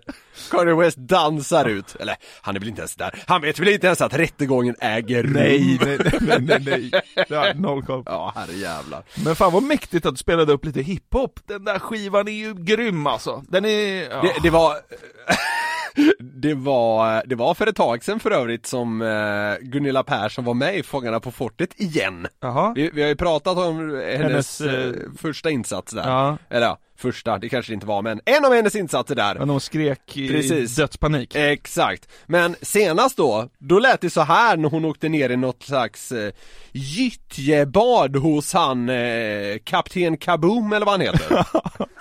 [0.51, 3.87] Kanye West dansar ut, eller han är väl inte ens där, han vet väl inte
[3.87, 5.33] ens att rättegången äger rum.
[5.33, 7.25] Nej, nej, nej, nej, nej.
[7.29, 8.03] Jag noll koll.
[8.05, 9.03] Ja, herrejävlar.
[9.25, 11.39] Men fan vad mäktigt att du spelade upp lite hiphop.
[11.45, 13.43] Den där skivan är ju grym alltså.
[13.47, 14.09] Den är...
[14.09, 14.21] Ja.
[14.21, 14.75] Det, det var
[16.19, 20.53] Det var, det var för ett tag sedan för övrigt som eh, Gunilla Persson var
[20.53, 22.27] med i Fångarna på fortet igen.
[22.75, 26.09] Vi, vi har ju pratat om hennes, Hennes, eh, eh, första insats där.
[26.09, 26.37] Ja.
[26.49, 29.35] Eller ja, första, det kanske det inte var men en av hennes insatser där.
[29.35, 30.75] Men de skrek i Precis.
[30.75, 31.35] dödspanik.
[31.35, 32.09] Exakt.
[32.25, 36.11] Men senast då, då lät det så här när hon åkte ner i något slags
[36.11, 36.31] eh,
[36.71, 41.45] gyttjebad hos han eh, Kapten Kaboom eller vad han heter.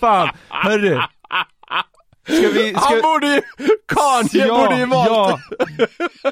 [0.00, 1.00] Fan, hörru.
[2.28, 2.70] Ska vi...
[2.70, 2.80] Ska...
[2.80, 3.40] Han borde ju,
[3.86, 5.40] Kanye borde ju valt ja,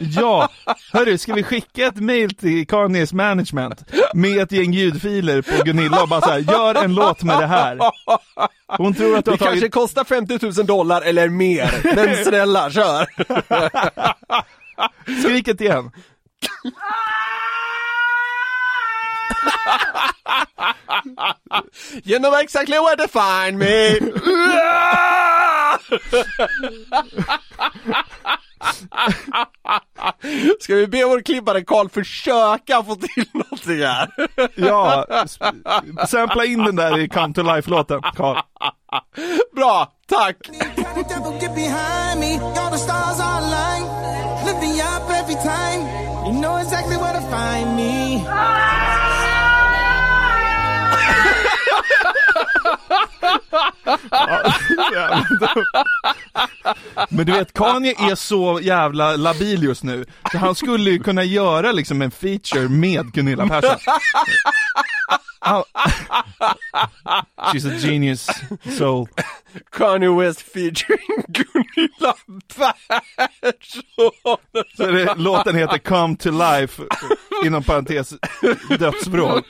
[0.01, 0.49] ja.
[0.93, 6.03] Hörru, ska vi skicka ett mail till Kanyes management med ett gäng ljudfiler på Gunilla
[6.03, 7.79] och bara så här, gör en låt med det här.
[8.67, 9.51] Hon tror att du Det har tagit...
[9.53, 13.07] kanske kostar 50 000 dollar eller mer, men snälla kör!
[15.23, 15.91] Skrik ett igen.
[22.05, 23.99] You know exactly where to find me!
[30.61, 34.11] Ska vi be vår klippare Karl försöka få till någonting här?
[34.55, 35.07] Ja,
[36.09, 38.37] sampla in den där i Come to Life-låten, Carl.
[39.55, 40.37] Bra, tack!
[57.09, 61.25] Men du vet, Kanye är så jävla labil just nu, så han skulle ju kunna
[61.25, 63.77] göra liksom en feature med Gunilla Persson.
[67.53, 68.29] She's a genius
[68.79, 69.09] soul.
[69.73, 72.15] Kanye West featuring Gunilla
[72.57, 72.73] Persson!
[74.77, 76.83] Så det, låten heter Come to Life,
[77.45, 78.15] inom parentes,
[78.79, 79.43] dödsvrål.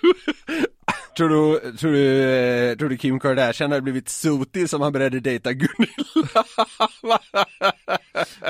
[1.16, 2.22] Tror du, tror du,
[2.70, 6.42] eh, tror du Kim Kardashian hade blivit sotig som han började dejta Gunilla?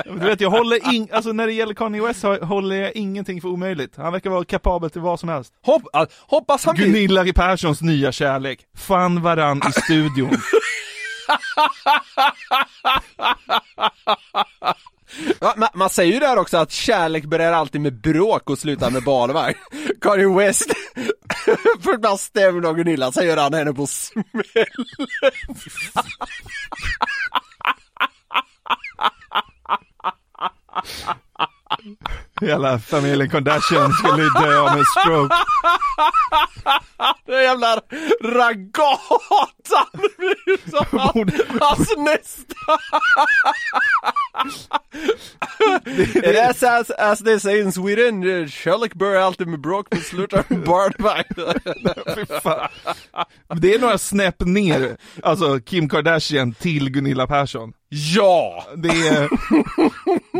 [0.05, 3.49] Du vet, jag håller in, alltså när det gäller Kanye West håller jag ingenting för
[3.49, 3.97] omöjligt.
[3.97, 5.53] Han verkar vara kapabel till vad som helst.
[5.61, 6.85] Hopp, ah, hoppas han blir...
[6.85, 8.59] Gunilla Perssons nya kärlek.
[8.75, 10.31] Fann varann i studion.
[15.39, 18.91] Ja, man, man säger ju där också att kärlek börjar alltid med bråk och slutar
[18.91, 19.55] med barnvagn.
[20.01, 20.63] Kanye West,
[21.83, 24.25] för att man stämmer av Gunilla, så gör han henne på smäll.
[32.41, 35.35] Hela familjen Kardashian skulle dö av en stroke.
[37.25, 37.81] Den jävla
[38.23, 39.85] ragatan
[41.59, 42.55] hans nästa.
[46.15, 50.01] It is as, as they say in Sweden, eh, kärlek börjar alltid med bråk men
[50.01, 51.25] slutar med barnvagn.
[53.61, 57.73] Det är några snäpp ner, alltså Kim Kardashian till Gunilla Persson.
[57.89, 58.65] Ja!
[58.75, 59.29] Det är,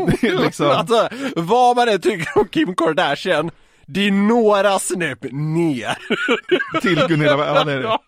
[0.06, 3.50] det är liksom, Alltså, vad man än tycker om Kim Kardashian,
[3.86, 5.98] det är några snäpp ner.
[6.80, 7.56] till Gunilla Persson.
[7.56, 7.98] Ja, det är det.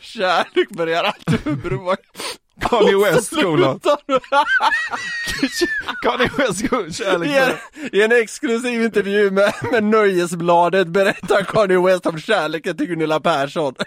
[0.00, 1.98] Kärlek börjar alltid med bråk.
[2.60, 3.44] Kanye West med-
[6.02, 7.30] Kanye West kolon, I kärlek.
[7.30, 13.20] en, I en exklusiv intervju med, med Nöjesbladet berättar Kanye West om kärleken till Gunilla
[13.20, 13.74] Persson.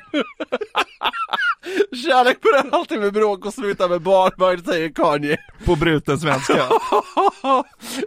[2.06, 5.38] Kärlek börjar alltid med bråk och slutar med barnvagn, säger Kanye.
[5.66, 6.54] På bruten svenska.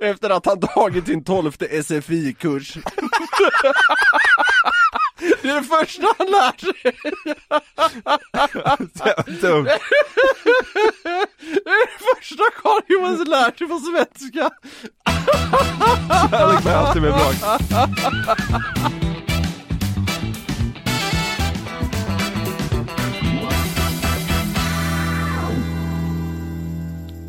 [0.01, 2.77] Efter att han tagit sin tolfte SFI-kurs.
[5.43, 6.93] Det är det första han lär sig.
[9.41, 9.65] Dumt.
[11.65, 14.51] Det är det första Carl Johan lärt sig på svenska.
[16.31, 17.33] Kärlek med alltid med bra.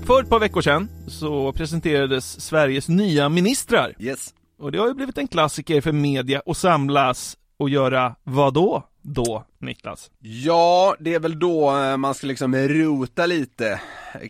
[0.05, 3.93] För ett par veckor sedan så presenterades Sveriges nya ministrar.
[3.99, 4.33] Yes.
[4.59, 8.83] Och det har ju blivit en klassiker för media att samlas och göra vad då?
[9.01, 10.11] Då, Niklas?
[10.19, 13.81] Ja, det är väl då eh, man ska liksom rota lite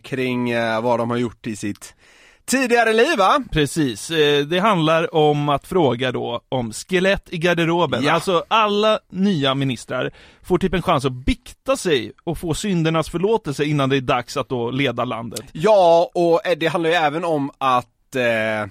[0.02, 1.94] kring eh, vad de har gjort i sitt
[2.44, 3.42] tidigare liv va?
[3.52, 8.04] Precis, eh, det handlar om att fråga då om skelett i garderoben.
[8.04, 8.12] Ja.
[8.12, 10.10] Alltså alla nya ministrar
[10.42, 14.36] får typ en chans att bikta sig och få syndernas förlåtelse innan det är dags
[14.36, 15.42] att då leda landet.
[15.52, 18.70] Ja, och det handlar ju även om att eh,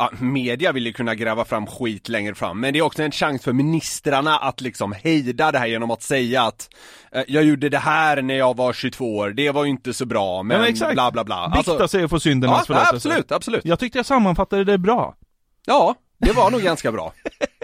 [0.00, 3.12] Ja, media vill ju kunna gräva fram skit längre fram, men det är också en
[3.12, 6.70] chans för ministrarna att liksom hejda det här genom att säga att
[7.12, 10.06] eh, Jag gjorde det här när jag var 22 år, det var ju inte så
[10.06, 10.92] bra, men, men exakt.
[10.92, 13.08] bla bla bla Bikta sig och få syndernas ja, förlåtelse.
[13.08, 13.64] absolut, absolut.
[13.64, 15.14] Jag tyckte jag sammanfattade det bra.
[15.66, 17.12] Ja, det var nog ganska bra.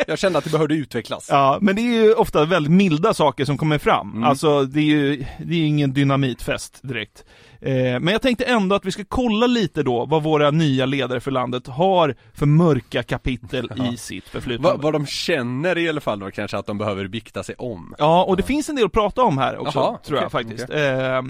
[0.06, 1.28] Jag kände att det behövde utvecklas.
[1.30, 4.10] Ja, men det är ju ofta väldigt milda saker som kommer fram.
[4.10, 4.24] Mm.
[4.24, 7.24] Alltså, det är ju det är ingen dynamitfest direkt.
[7.64, 11.20] Eh, men jag tänkte ändå att vi ska kolla lite då vad våra nya ledare
[11.20, 14.68] för landet har för mörka kapitel i sitt förflutna.
[14.68, 17.94] Vad, vad de känner i alla fall då kanske att de behöver bikta sig om.
[17.98, 20.70] Ja, och det finns en del att prata om här också, Jaha, tror jag faktiskt.
[20.70, 21.22] Eh,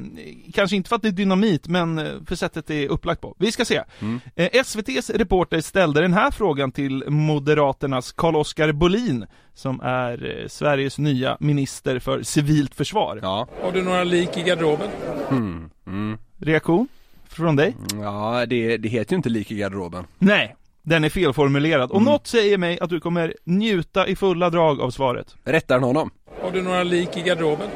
[0.54, 3.34] kanske inte för att det är dynamit, men eh, för sättet det är upplagt på.
[3.38, 3.82] Vi ska se.
[4.00, 4.20] Mm.
[4.36, 10.98] Eh, SVT's reporter ställde den här frågan till Moderaternas Carl-Oskar Bolin, som är eh, Sveriges
[10.98, 13.20] nya minister för civilt försvar.
[13.22, 13.48] Ja.
[13.62, 14.88] Har du några lik i garderoben?
[15.30, 15.70] Mm.
[15.86, 16.18] Mm.
[16.44, 16.88] Reaktion
[17.28, 17.76] från dig?
[18.02, 20.04] Ja, det, det heter ju inte lik i garderoben.
[20.18, 21.90] Nej, den är felformulerad.
[21.90, 22.12] Och Mm.
[22.12, 25.34] något säger mig att du kommer njuta i fulla drag av svaret.
[25.44, 26.10] Rättar honom.
[26.42, 27.68] Har du några lik i garderoben?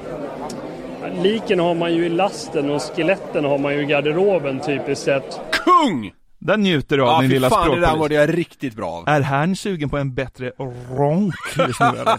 [1.23, 5.41] Liken har man ju i lasten och skeletten har man ju i garderoben typiskt sett.
[5.53, 6.13] Kung!
[6.41, 8.09] Den njuter du av Ja, din lilla fan det där språkpolis.
[8.09, 9.09] det jag riktigt bra av.
[9.09, 10.53] Är herrn sugen på en bättre
[10.91, 12.19] ronk just nu eller?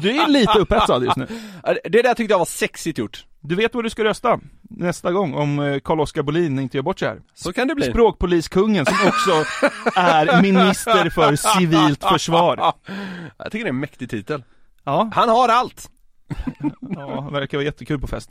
[0.00, 1.26] Du är lite upphetsad just nu.
[1.64, 3.24] Ja, Det där tyckte jag var sexigt gjort.
[3.40, 6.98] Du vet vad du ska rösta nästa gång om eh, Carl-Oskar Bolin inte gör bort
[6.98, 7.20] sig här.
[7.34, 7.86] Så kan det bli.
[7.90, 9.30] Språkpoliskungen som också
[10.00, 12.72] är minister för civilt försvar.
[13.38, 14.42] Jag tycker det är en mäktig titel.
[14.84, 15.90] Ja, Han har allt.
[16.80, 18.30] ja verkar vara jättekul på fest.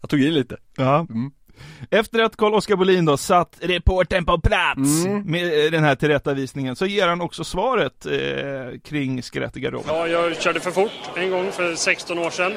[0.00, 0.56] Jag tog i lite.
[0.76, 0.98] Ja.
[0.98, 1.30] Mm.
[1.90, 5.22] Efter att Carl-Oskar Bolin då satt reportern på plats Mm.
[5.22, 9.94] med eh, den här tillrättavisningen så ger han också svaret eh, kring skelett i garderoben.
[9.96, 12.52] Ja, jag körde för fort en gång för 16 år sedan.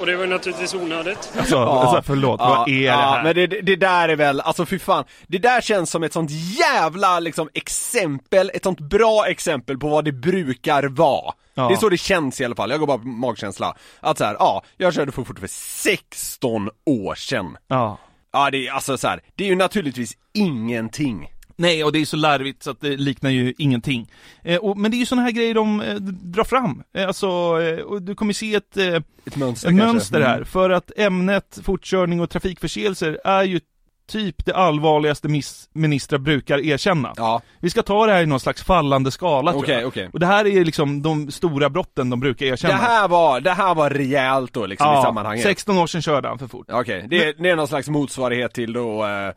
[0.00, 1.32] Och det var naturligtvis onödigt.
[1.38, 3.22] Alltså, alltså förlåt, vad är det här?
[3.22, 5.04] men det, det där är väl, alltså fy fan.
[5.26, 10.04] Det där känns som ett sånt jävla liksom exempel, ett sånt bra exempel på vad
[10.04, 11.34] det brukar vara.
[11.54, 11.68] Ja.
[11.68, 13.76] Det är så det känns i alla fall, jag går bara på magkänsla.
[14.00, 17.56] Att så här, ja, jag körde för fort för 16 år sedan.
[17.68, 17.98] Ja.
[18.34, 21.28] Ja, det är alltså så här, det är ju naturligtvis ingenting.
[21.56, 24.10] Nej, och det är så larvigt så att det liknar ju ingenting.
[24.42, 26.82] Eh, och, men det är ju såna här grejer de eh, drar fram.
[26.94, 27.26] Eh, alltså,
[27.62, 28.94] eh, och du kommer se ett, eh,
[29.24, 30.34] Ett mönster ett mönster här.
[30.34, 30.46] Mm.
[30.46, 33.60] För att ämnet fortkörning och trafikförseelser är ju
[34.08, 35.28] typ det allvarligaste
[35.72, 37.12] ministrar brukar erkänna.
[37.16, 39.86] Ja, Vi ska ta det här i någon slags fallande skala tror okej, jag.
[39.88, 40.08] okej.
[40.12, 42.74] Och det här är liksom de stora brotten de brukar Det erkänna.
[42.74, 45.42] här var, det här var rejält då liksom i sammanhanget.
[45.42, 46.66] 16 år sedan körde han för fort.
[46.72, 49.30] Okej, det, är- det är någon slags motsvarighet till då eh,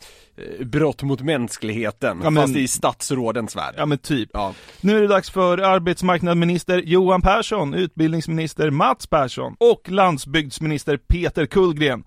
[0.65, 3.73] brott mot mänskligheten, Ja, men- fast i statsrådens värld.
[3.77, 4.29] Ja men typ.
[4.33, 4.53] Ja.
[4.81, 12.03] Nu är det dags för arbetsmarknadsminister Johan Persson, utbildningsminister Mats Persson och landsbygdsminister Peter Kullgren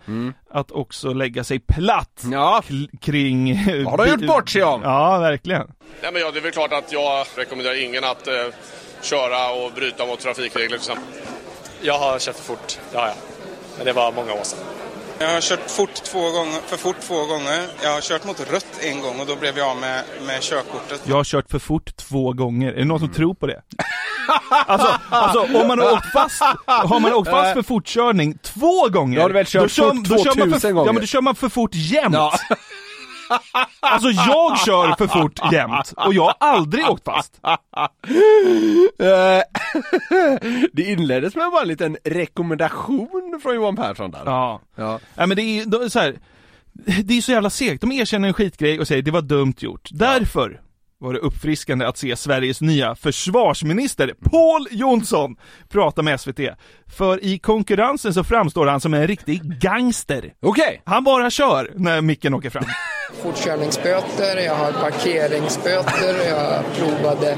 [0.50, 2.32] att också lägga sig platt Mm.
[2.38, 2.62] Ja,
[3.00, 3.56] kring...
[3.86, 4.82] har de gjort bort sig om?
[4.82, 5.66] Ja, verkligen.
[6.02, 8.34] Nej, men ja, det är väl klart att jag rekommenderar ingen att eh,
[9.02, 11.04] köra och bryta mot trafikregler till exempel.
[11.82, 13.16] Jag har kört för fort, har jag.
[13.76, 14.58] Men det var många år sedan.
[15.20, 17.66] Jag har kört fort två gånger, för fort två gånger.
[17.82, 21.02] Jag har kört mot rött en gång och då blev jag av med, med körkortet.
[21.04, 22.72] Jag har kört för fort två gånger.
[22.72, 23.62] Är det någon som tror på det?
[24.66, 29.16] Alltså, alltså om man har åkt fast, har man åkt fast för fortkörning två gånger,
[29.16, 30.86] Då har du väl kört då kör, fort då kör man 2000 för, gånger.
[30.88, 32.14] Ja men då kör man för fort jämt.
[32.14, 32.32] Ja.
[33.80, 37.40] Alltså jag kör för fort jämt och jag har aldrig åkt fast.
[38.98, 39.42] Eh,
[40.72, 44.22] det inleddes med bara en liten rekommendation från Johan Persson där.
[44.24, 44.60] Ja.
[44.76, 45.00] Ja.
[45.14, 46.18] Nej men det är ju så här.
[47.04, 47.80] Det är så jävla segt.
[47.80, 49.88] De erkänner en skitgrej och säger det var dumt gjort.
[49.92, 50.60] Därför
[51.00, 55.36] var det uppfriskande att se Sveriges nya försvarsminister Paul Jonsson
[55.68, 56.40] prata med SVT.
[56.96, 60.32] För i konkurrensen så framstår han som en riktig gangster.
[60.40, 60.82] Okej.
[60.84, 62.64] Han bara kör när micken åker fram.
[63.22, 67.36] fortkörningsböter, jag har parkeringsböter, jag provade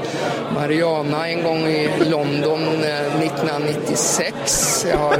[0.55, 4.85] Mariana en gång i London eh, 1996.
[4.89, 5.13] Jag har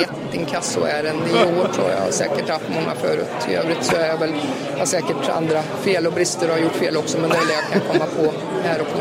[0.00, 2.00] ett inkassoärende i år tror jag.
[2.00, 3.30] Har säkert haft många förut.
[3.48, 4.32] I övrigt så är jag väl,
[4.78, 7.52] har säkert andra fel och brister och har gjort fel också men det är det
[7.52, 8.32] jag kan komma på
[8.64, 9.00] här och nu.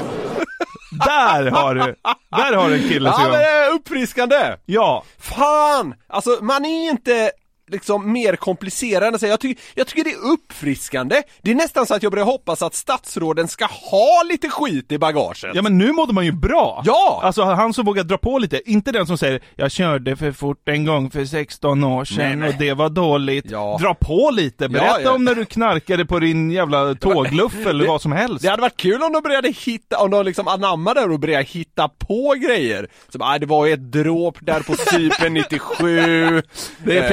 [1.06, 1.96] Där har du!
[2.32, 3.32] Där har du en kille Ja Simon.
[3.32, 4.56] men det är uppfriskande!
[4.66, 5.04] Ja.
[5.20, 5.94] Fan!
[6.08, 7.32] Alltså man är inte
[7.72, 9.26] liksom mer komplicerad än så.
[9.28, 11.22] Jag, ty- jag tycker det är uppfriskande.
[11.42, 14.98] Det är nästan så att jag börjar hoppas att statsråden ska ha lite skit i
[14.98, 15.52] bagaget.
[15.56, 16.84] Ja men nu mådde man ju bra!
[16.86, 17.20] Ja!
[17.24, 20.70] Alltså han som vågar dra på lite, inte den som säger 'Jag körde för fort
[20.70, 23.78] en gång för 16 år sedan Nej, men- och det var dåligt' Ja.
[23.82, 25.12] Dra på lite, berätta Ja, ja.
[25.12, 28.42] om när du knarkade på din jävla tågluff eller Det- vad som helst.
[28.42, 31.90] Det hade varit kul om de började hitta, om de liksom anammade och började hitta
[31.90, 32.88] på grejer.
[33.10, 36.42] Som, ah, det var ju ett dråp där på Cypern 97.
[36.84, 37.10] Det är Eh,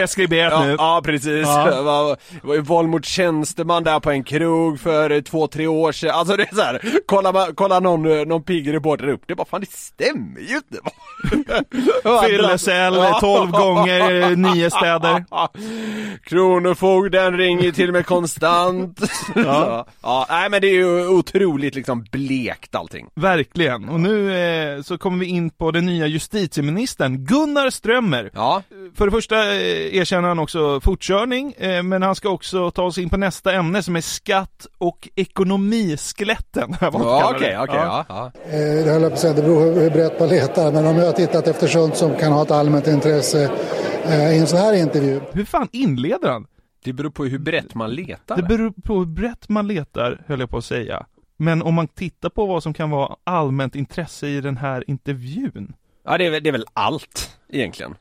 [0.47, 0.77] preskriberat ja, nu.
[0.79, 1.47] Ja, precis.
[1.47, 1.67] Ja.
[1.77, 5.67] Det, var, det var ju våld mot tjänsteman där på en krog för två, tre
[5.67, 6.11] år sedan.
[6.11, 9.61] Alltså det är så här, kolla, kolla någon, någon pigg reporter upp det, bara fan
[9.61, 10.79] det stämmer ju inte.
[12.27, 15.25] Fyllecell, 12 gånger, nio städer.
[16.25, 19.01] Kronofogden ringer till mig konstant.
[19.35, 19.43] Ja.
[19.45, 19.87] ja.
[20.03, 23.07] ja, nej men det är ju otroligt liksom blekt allting.
[23.15, 23.89] Verkligen.
[23.89, 28.31] Och nu eh, så kommer vi in på den nya justitieministern, Gunnar Strömmer.
[28.35, 28.63] Ja.
[28.95, 32.99] För det första eh, erkänner han också fortkörning, eh, men han ska också ta oss
[32.99, 36.75] in på nästa ämne som är skatt och ekonomiskeletten.
[36.81, 38.05] Ja, okej, ja.
[38.09, 38.33] ja.
[38.45, 38.51] Eh,
[38.85, 40.73] Det höll jag på att säga, det beror hur brett man letar.
[40.73, 43.51] Men om jag har tittat efter sånt som kan ha ett allmänt intresse
[44.05, 45.21] eh, i en sån här intervju.
[45.33, 46.47] Hur fan inleder han?
[46.85, 48.37] Det beror på hur brett man letar.
[48.37, 51.07] Det beror på hur brett man letar, höll jag på att säga.
[51.37, 55.73] Men om man tittar på vad som kan vara allmänt intresse i den här intervjun.
[56.05, 57.95] Ja, det är, det är väl allt egentligen.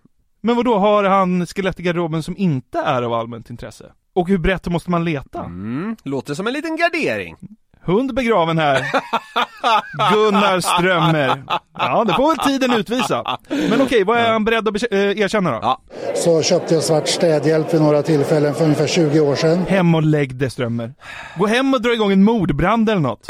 [0.45, 3.85] Men vad då har han skelett i garderoben som inte är av allmänt intresse?
[4.15, 5.39] Och hur brett måste man leta?
[5.39, 7.35] Mm, låter som en liten gardering.
[7.81, 8.81] Hund begraven här.
[10.13, 11.43] Gunnar Strömmer.
[11.77, 13.37] Ja, det får väl tiden utvisa.
[13.49, 15.59] Men okej, vad är han beredd att eh, erkänna då?
[15.61, 15.81] Ja.
[16.15, 19.65] Så köpte jag svart städhjälp vid några tillfällen för ungefär 20 år sedan.
[19.67, 20.93] Hem och lägg det Strömmer.
[21.37, 23.27] Gå hem och dra igång en mordbrand eller något.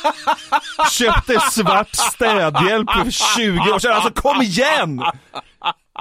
[0.90, 3.92] Köpte svart städhjälp för 20 år sedan.
[3.92, 5.02] Alltså kom igen!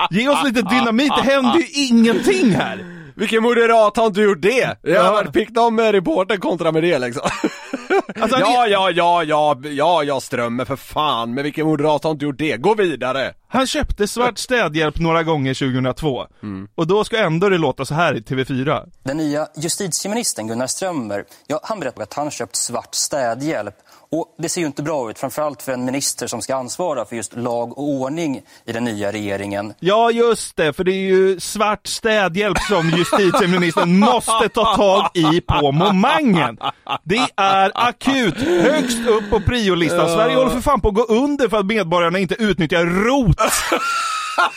[0.09, 2.85] Ge oss lite dynamit, det händer ju ingenting här.
[3.15, 4.77] Vilken moderat har inte gjort det?
[4.81, 5.31] Ja, ja.
[5.33, 7.29] Fick de med reporter kontra med det liksom?
[8.21, 12.25] Alltså, ja, ja, ja, ja, ja, ja, Strömmer för fan, men vilken moderat har inte
[12.25, 12.57] gjort det?
[12.57, 13.33] Gå vidare!
[13.47, 16.27] Han köpte svart städhjälp några gånger 2002.
[16.75, 18.89] Och då ska ändå det låta så här i TV4.
[19.03, 23.75] Den nya justitieministern Gunnar Strömmer, ja, han berättade att han köpt svart städhjälp.
[24.11, 27.15] Och det ser ju inte bra ut, framförallt för en minister som ska ansvara för
[27.15, 29.73] just lag och ordning i den nya regeringen.
[29.79, 35.41] Ja, just det, för det är ju svart städhjälp som justitieministern måste ta tag i
[35.41, 36.57] på momangen.
[37.03, 40.09] Det är akut, högst upp på priolistan.
[40.09, 43.37] Sverige håller för fan på att gå under för att medborgarna inte utnyttjar ROT.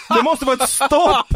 [0.09, 1.27] Det måste vara ett stopp!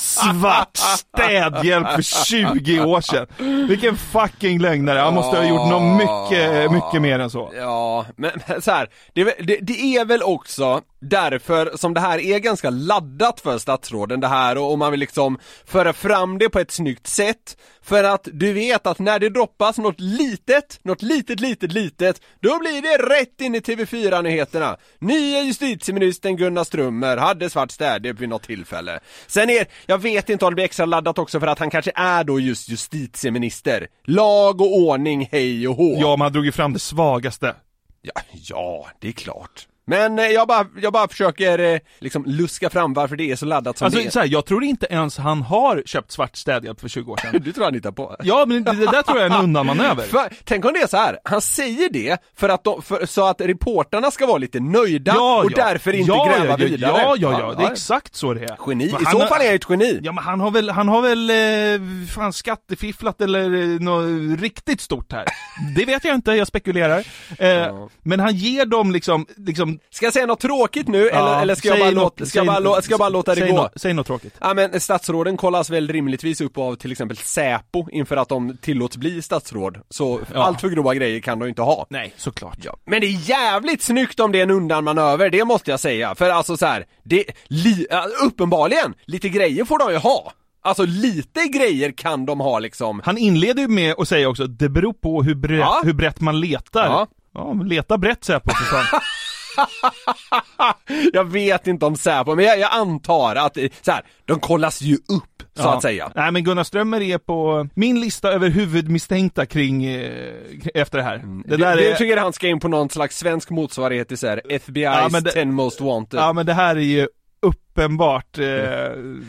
[0.00, 3.26] Svart städhjälp för 20 år sedan.
[3.68, 4.98] Vilken fucking lögnare.
[4.98, 7.52] Han måste ha gjort något mycket, mycket mer än så.
[7.56, 12.18] Ja, men men så här, det, det, det är väl också därför som det här
[12.18, 16.50] är ganska laddat för statsråden det här och, och man vill liksom föra fram det
[16.50, 17.56] på ett snyggt sätt.
[17.82, 22.58] För att du vet att när det droppas något litet, något litet, litet, litet, då
[22.58, 24.76] blir det rätt in i TV4-nyheterna.
[24.98, 29.00] Nya justitieministern Gunnar Strömmer hade svart städhjälp vid något tillfälle.
[29.26, 31.92] Sen är, jag vet inte om det blir extra laddat också för att han kanske
[31.94, 33.88] är då just justitieminister.
[34.04, 35.96] Lag och ordning, hej och hå.
[36.00, 37.54] Ja, man drog ju fram det svagaste.
[38.02, 39.66] Ja, ja, det är klart.
[39.86, 43.46] Men eh, jag bara, jag bara försöker eh, liksom luska fram varför det är så
[43.46, 44.10] laddat som Alltså det är.
[44.10, 47.40] så här, jag tror inte ens han har köpt svart städhjälp för 20 år sedan.
[47.44, 48.16] Du tror han hittar på?
[48.22, 50.02] Ja, men det, det där tror jag är en undanmanöver.
[50.02, 51.18] För, tänk om det är så här.
[51.24, 55.42] han säger det för att de, för, så att reportarna ska vara lite nöjda Ja,
[55.44, 55.64] och ja.
[55.64, 56.92] därför inte ja, gräva ja, vidare.
[57.02, 58.56] Ja, ja, ja, det är exakt så det är.
[58.68, 60.00] Geni, Men i så fall är jag ett geni.
[60.02, 64.80] Ja men han har väl, han har väl, eh, fan skattefifflat eller eh, något riktigt
[64.80, 65.24] stort här.
[65.76, 66.98] Det vet jag inte, jag spekulerar.
[67.38, 71.54] Eh, Men han ger dem liksom, liksom Ska jag säga något tråkigt nu eller, eller
[71.54, 73.56] ska, jag bara, något- låta, ska, jag bara, ska jag bara låta det säg gå?
[73.56, 74.34] nå- säg något tråkigt.
[74.40, 78.96] Ja men statsråden kollas väl rimligtvis upp av till exempel Säpo inför att de tillåts
[78.96, 79.78] bli statsråd.
[79.90, 80.42] Så Ja.
[80.44, 81.86] allt för grova grejer kan de inte ha.
[81.90, 82.58] Nej, såklart.
[82.62, 82.76] Ja.
[82.86, 86.14] Men det är jävligt snyggt om det är en undanmanöver, det måste jag säga.
[86.14, 87.86] För alltså så här, det, li,
[88.26, 90.32] uppenbarligen, lite grejer får de ju ha.
[90.64, 93.02] Alltså lite grejer kan de ha liksom.
[93.04, 95.80] Han inleder ju med att säga också, det beror på hur, bre- Ja.
[95.84, 96.86] hur brett man letar.
[96.86, 97.06] Ja.
[97.34, 99.00] Ja, men leta brett Säpo för fan.
[101.12, 104.94] jag vet inte om Säpo, men jag, jag antar att, så här, de kollas ju
[104.94, 105.76] upp, så Ja.
[105.76, 106.12] att säga.
[106.14, 110.32] Nej men Gunnar Strömmer är på min lista över huvudmisstänkta kring, eh,
[110.74, 111.22] efter det här.
[111.46, 111.94] Det där du, är...
[111.96, 115.30] tycker han ska in på någon slags svensk motsvarighet till så här, FBI's Ja, det-
[115.32, 116.20] 10 most wanted?
[116.20, 117.08] Ja men det här är ju
[117.46, 118.44] uppenbart eh,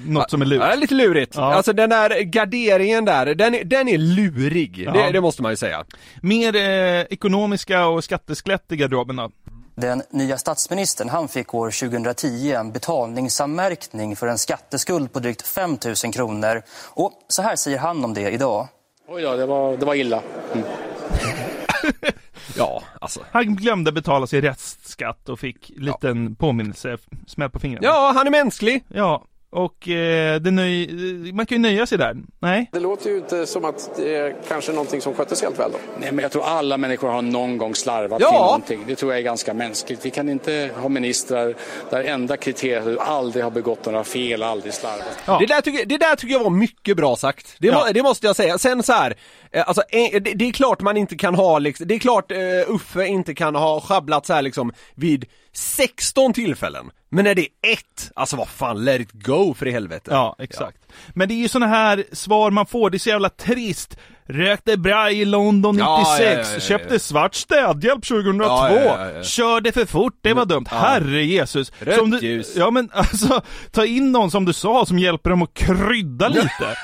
[0.05, 0.61] något som är lurt.
[0.61, 1.36] Ja, lite lurigt.
[1.36, 1.53] Ja.
[1.53, 4.80] Alltså den där garderingen där, den är, den är lurig.
[4.86, 4.91] Ja.
[4.91, 5.86] Det, det måste man ju säga.
[6.21, 9.32] Mer eh, ekonomiska och skatteskelett i garderoben då.
[9.76, 15.78] Den nya statsministern han fick år 2010 en betalningsanmärkning för en skatteskuld på drygt 5
[16.03, 16.61] 000 kronor.
[16.84, 18.67] Och så här säger han om det idag.
[19.07, 20.21] Oj då, det var, det var illa.
[20.53, 20.65] Mm.
[22.57, 23.19] Ja, alltså.
[23.32, 26.97] Han glömde betala sin restskatt och fick liten påminnelse,
[27.28, 27.88] smäll på fingrarna.
[27.88, 28.84] Ja, han är mänsklig.
[28.88, 30.88] Ja, och eh, det nöj...
[31.34, 32.16] man kan ju nöja sig där.
[32.39, 32.70] Nej.
[32.72, 35.78] Det låter ju inte som att det är kanske någonting som sköttes helt väl då.
[35.99, 38.30] Nej, men jag tror alla människor har någon gång slarvat Ja.
[38.30, 38.84] till någonting.
[38.88, 40.06] Det tror jag är ganska mänskligt.
[40.06, 41.56] Vi kan inte ha ministrar
[41.89, 45.39] där enda kriteriet är att du aldrig har begått några fel, aldrig slarvat.
[45.39, 47.56] Det, där tycker, det där tycker jag var mycket bra sagt.
[47.60, 48.58] Det, må, det måste jag säga.
[48.58, 49.16] Sen så här,
[49.54, 52.38] Eh, alltså eh, det, är klart man inte kan ha liksom, det är klart eh,
[52.68, 56.91] Uffe inte kan ha sjabblat så här liksom vid 16 tillfällen.
[57.10, 60.12] Men när det är ett, alltså vad fan, let it go för i helvete.
[60.12, 60.78] Ja, exakt.
[61.14, 63.97] Men det är ju såna här svar man får, det är så jävla trist.
[64.26, 69.11] Rökte bra i London 96, Ja, ja, ja, köpte svart städhjälp 2002, Ja, ja, ja,
[69.11, 69.24] ja.
[69.24, 70.65] körde för fort, det var dumt.
[70.71, 70.78] Ja.
[70.78, 71.71] Herre Jesus.
[71.80, 72.55] Rött Som du, ljus.
[72.55, 76.78] Ja men alltså, ta in någon som du sa som hjälper dem att krydda lite.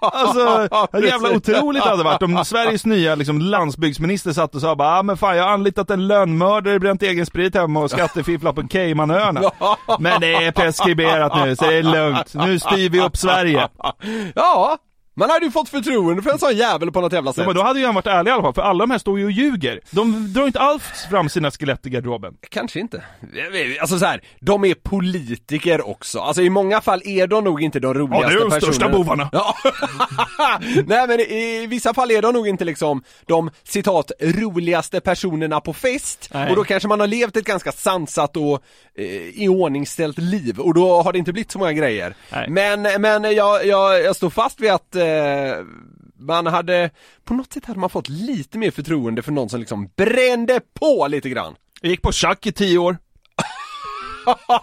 [0.00, 0.68] alltså,
[1.02, 5.02] jävla otroligt hade det varit om Sveriges nya liksom, landsbygdsminister satt och sa bara ah,
[5.02, 9.50] men fan jag har anlitat en lönnmördare, bränt egen sprit hemma och skattefifflat på Caymanöarna.
[9.98, 12.34] Men det är preskriberat nu, så det är lugnt.
[12.34, 13.68] Nu styr vi upp Sverige.
[14.34, 14.78] Ja,
[15.18, 17.38] man hade ju fått förtroende för en sån jävel på något jävla sätt.
[17.38, 18.98] Ja, men då hade ju han varit ärlig i alla fall, för alla de här
[18.98, 19.80] står ju och ljuger.
[19.90, 22.34] De drar inte alls fram sina skelett i garderoben.
[22.50, 23.04] Kanske inte.
[23.80, 26.18] Alltså så här, de är politiker också.
[26.18, 28.72] Alltså i många fall är de nog inte de roligaste Ja, det är de personerna.
[28.72, 29.28] största bovarna.
[29.32, 29.54] Ja.
[30.86, 35.72] Nej men i vissa fall är de nog inte liksom de citat roligaste personerna på
[35.72, 36.28] fest.
[36.32, 36.50] Nej.
[36.50, 38.62] Och då kanske man har levt ett ganska sansat och
[38.98, 39.04] eh,
[39.42, 42.14] iordningställt liv och då har det inte blivit så många grejer.
[42.32, 42.50] Nej.
[42.50, 45.64] Men, men jag, jag, jag står fast vid att eh,
[46.18, 46.90] man hade,
[47.24, 51.06] på något sätt hade man fått lite mer förtroende för någon som liksom brände på
[51.08, 51.54] lite grann.
[51.80, 52.98] Jag gick på schack i tio år.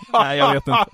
[0.14, 0.86] Nej, jag vet inte.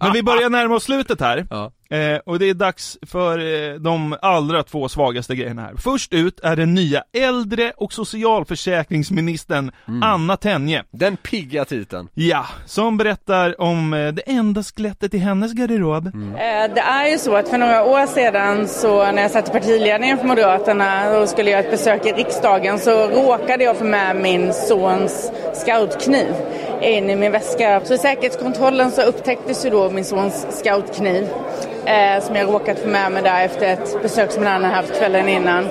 [0.00, 1.46] Men vi börjar närma oss slutet här.
[1.90, 5.74] Eh, och det är dags för eh, de allra två svagaste grejerna här.
[5.78, 9.70] Först ut är den nya äldre och socialförsäkringsministern
[10.02, 10.84] Anna Tenje.
[10.90, 12.08] Den pigga titeln.
[12.14, 16.06] Ja, som berättar om eh, det enda skelettet i hennes garderob.
[16.06, 16.34] Mm.
[16.34, 19.52] Eh, Det är ju så att för några år sedan så när jag satt i
[19.52, 24.16] partiledningen för Moderaterna och skulle göra ett besök i riksdagen så råkade jag få med
[24.16, 26.34] min sons scoutkniv
[26.82, 27.80] in i min väska.
[27.84, 31.28] Så i säkerhetskontrollen så upptäcktes ju då min sons scoutkniv
[31.84, 34.98] eh, som jag råkat få med mig där efter ett besök som han hade haft
[34.98, 35.68] kvällen innan.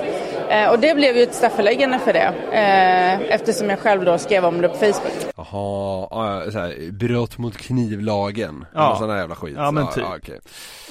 [0.50, 4.44] Eh, och det blev ju ett strafföreläggande för det eh, eftersom jag själv då skrev
[4.44, 5.12] om det på Facebook.
[5.36, 8.64] Jaha, ja, så här, brott mot knivlagen.
[8.74, 8.80] Ja.
[8.80, 8.96] Ja.
[8.98, 9.54] Sån där jävla skit.
[9.56, 10.04] Ja, men typ.
[10.16, 10.40] okej.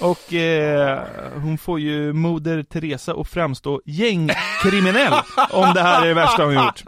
[0.01, 0.99] Och eh,
[1.35, 5.13] hon får ju moder Teresa att framstå gängkriminell
[5.51, 6.83] om det här är det värsta hon gjort.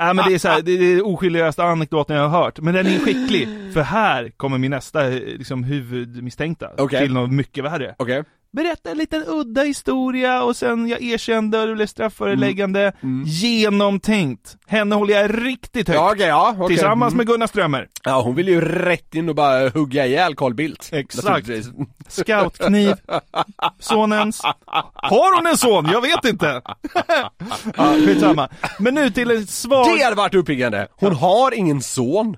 [0.00, 2.60] Nej men det är så här, det är det oskyldigaste anekdoten jag har hört.
[2.60, 7.00] Men den är skicklig, för här kommer min nästa eh, liksom, huvudmisstänkta Okej.
[7.00, 7.94] till något mycket värre.
[7.98, 8.24] Okej.
[8.52, 12.92] Berätta en liten udda historia och sen jag erkände och det blev strafföreläggande.
[13.26, 14.56] Genomtänkt.
[14.66, 15.98] Henne håller jag riktigt högt.
[16.00, 16.76] Ja, okej, ja, okej.
[16.76, 17.16] Tillsammans Mm.
[17.16, 17.88] med Gunnar Strömmer.
[18.04, 20.88] Ja, hon vill ju rätt in och bara hugga ihjäl Carl Bildt.
[20.92, 21.48] Exakt.
[22.08, 22.94] Scoutkniv.
[23.78, 24.40] Sonens.
[24.94, 25.88] Har hon en son?
[25.92, 26.62] Jag vet inte.
[27.76, 28.48] ja, skitsamma.
[28.78, 29.98] Men nu till en svag...
[29.98, 30.88] Det hade varit uppiggande.
[30.96, 32.36] Hon har ingen son.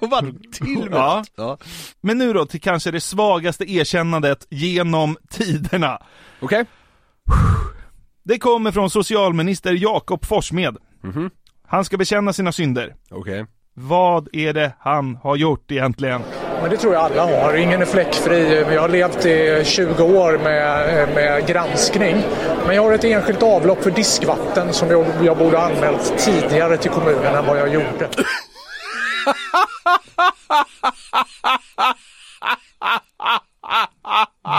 [0.00, 1.24] Hon bara drog till med Ja.
[1.36, 1.58] ja.
[2.00, 5.98] Men nu då till kanske det svagaste erkännandet genom tiderna.
[6.40, 6.64] Okej.
[8.24, 10.76] Det kommer från socialminister Jakob Forssmed.
[11.02, 11.30] Mhm.
[11.66, 12.94] Han ska bekänna sina synder.
[13.10, 13.46] Okej.
[13.74, 16.22] Vad är det han har gjort egentligen?
[16.60, 17.54] Men det tror jag alla har.
[17.54, 18.64] Ingen är fläckfri.
[18.74, 22.16] Jag har levt i 20 år med, med granskning.
[22.66, 26.76] Men jag har ett enskilt avlopp för diskvatten som jag, jag borde ha anmält tidigare
[26.76, 28.08] till kommunen än vad jag gjorde.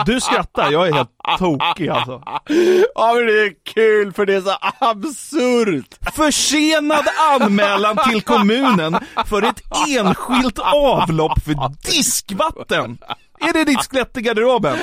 [0.06, 2.24] Du skrattar, jag är helt tokig alltså.
[2.96, 6.14] Ja men det är kul för det är så absurt.
[6.16, 11.56] Försenad anmälan till kommunen för ett enskilt avlopp för
[11.92, 12.98] diskvatten.
[13.40, 14.78] Är det ditt skelett i garderoben?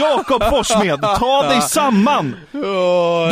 [0.00, 2.36] Jakob Forssmed, ta dig samman!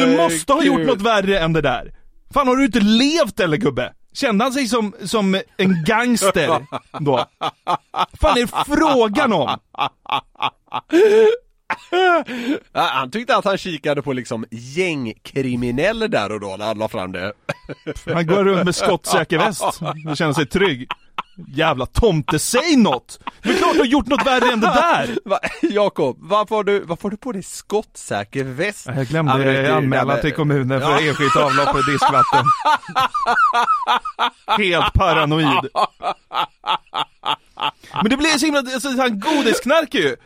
[0.00, 1.92] Du måste ha gjort något värre än det där.
[2.34, 3.92] Fan har du inte levt eller gubbe?
[4.14, 6.66] Kände han sig som, som en gangster
[6.98, 7.24] då?
[8.20, 9.58] fan är det frågan om?
[12.72, 17.12] Han tyckte att han kikade på liksom gängkriminell där och då när han la fram
[17.12, 17.32] det.
[18.14, 19.62] Han går runt med skottsäker väst
[20.10, 20.88] och känner sig trygg.
[21.48, 23.20] Jävla tomte, säg något!
[23.42, 25.18] Det är klart du har gjort något värre än det där!
[25.24, 28.86] Va, Jakob, varför har du, varför har du på dig skottsäker väst?
[28.96, 31.00] Jag glömde Ja, det- anmäla till kommunen för ja.
[31.00, 32.44] enskilt avlopp och diskvatten.
[34.58, 35.68] Helt paranoid.
[38.02, 40.16] Men det blir så himla, alltså, han godisknarkar ju.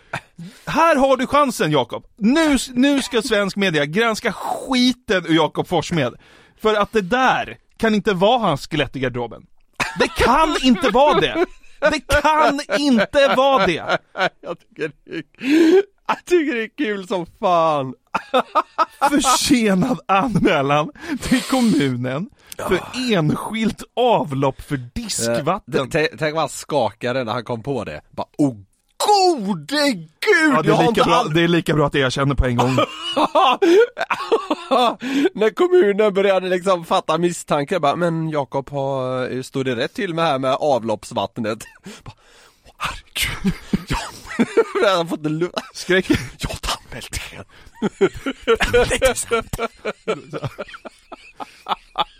[0.66, 2.06] Här har du chansen Jakob.
[2.18, 6.14] Nu, nu ska svensk media granska skiten ur Jakob Forssmed.
[6.62, 9.46] För att det där kan inte vara hans skelett i garderoben.
[9.98, 11.46] Det kan inte vara det!
[11.80, 13.98] Det kan inte vara det!
[14.40, 15.24] Jag tycker det är,
[16.08, 17.94] jag tycker det är kul som fan.
[19.10, 20.90] Försenad anmälan
[21.22, 22.30] till kommunen
[22.68, 22.80] för
[23.12, 25.90] enskilt avlopp för diskvatten.
[25.90, 28.00] Tänk tänk vad han skakade när han kom på det.
[28.10, 28.54] Bara, oh
[29.06, 30.54] gode gud!
[30.54, 32.76] Ja, det, är lika bra, det är lika bra att jag känner på en gång.
[35.34, 40.24] När kommunen började liksom fatta misstankar, bara, men Jakob, har- står det rätt till med
[40.24, 41.58] här med avloppsvattnet?
[42.04, 42.14] Bara,
[42.66, 43.52] "Åh, Herregud,
[44.82, 45.50] jag, har fått en.
[45.74, 46.10] Skräck.
[46.38, 46.61] Jag
[46.92, 47.44] tandbälten.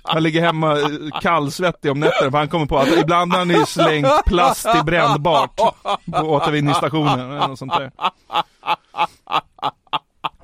[0.03, 3.67] Han ligger hemma eh, kallsvettig om nätterna för han kommer på att ibland har ni
[3.67, 5.75] slängt plast i brännbart på
[6.13, 7.91] återvinningsstationen eller något sånt där.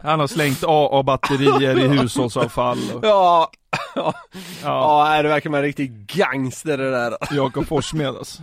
[0.03, 3.51] Han har slängt AA-batterier i hushållsavfall och Ja,
[3.95, 4.15] ja,
[4.63, 7.17] ja, nej, det verkar vara en riktig gangster det där.
[7.31, 8.43] Jakob Forssmed alltså.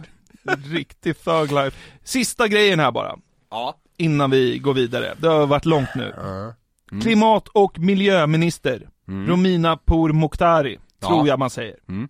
[0.65, 1.77] Riktig thug life.
[2.03, 3.15] Sista grejen här bara.
[3.51, 3.75] Ja.
[3.97, 5.13] Innan vi går vidare.
[5.17, 6.13] Det har varit långt nu.
[7.01, 11.07] Klimat och miljöminister Romina Pourmokhtari, Ja.
[11.07, 11.75] tror jag man säger.
[11.89, 12.07] Mm.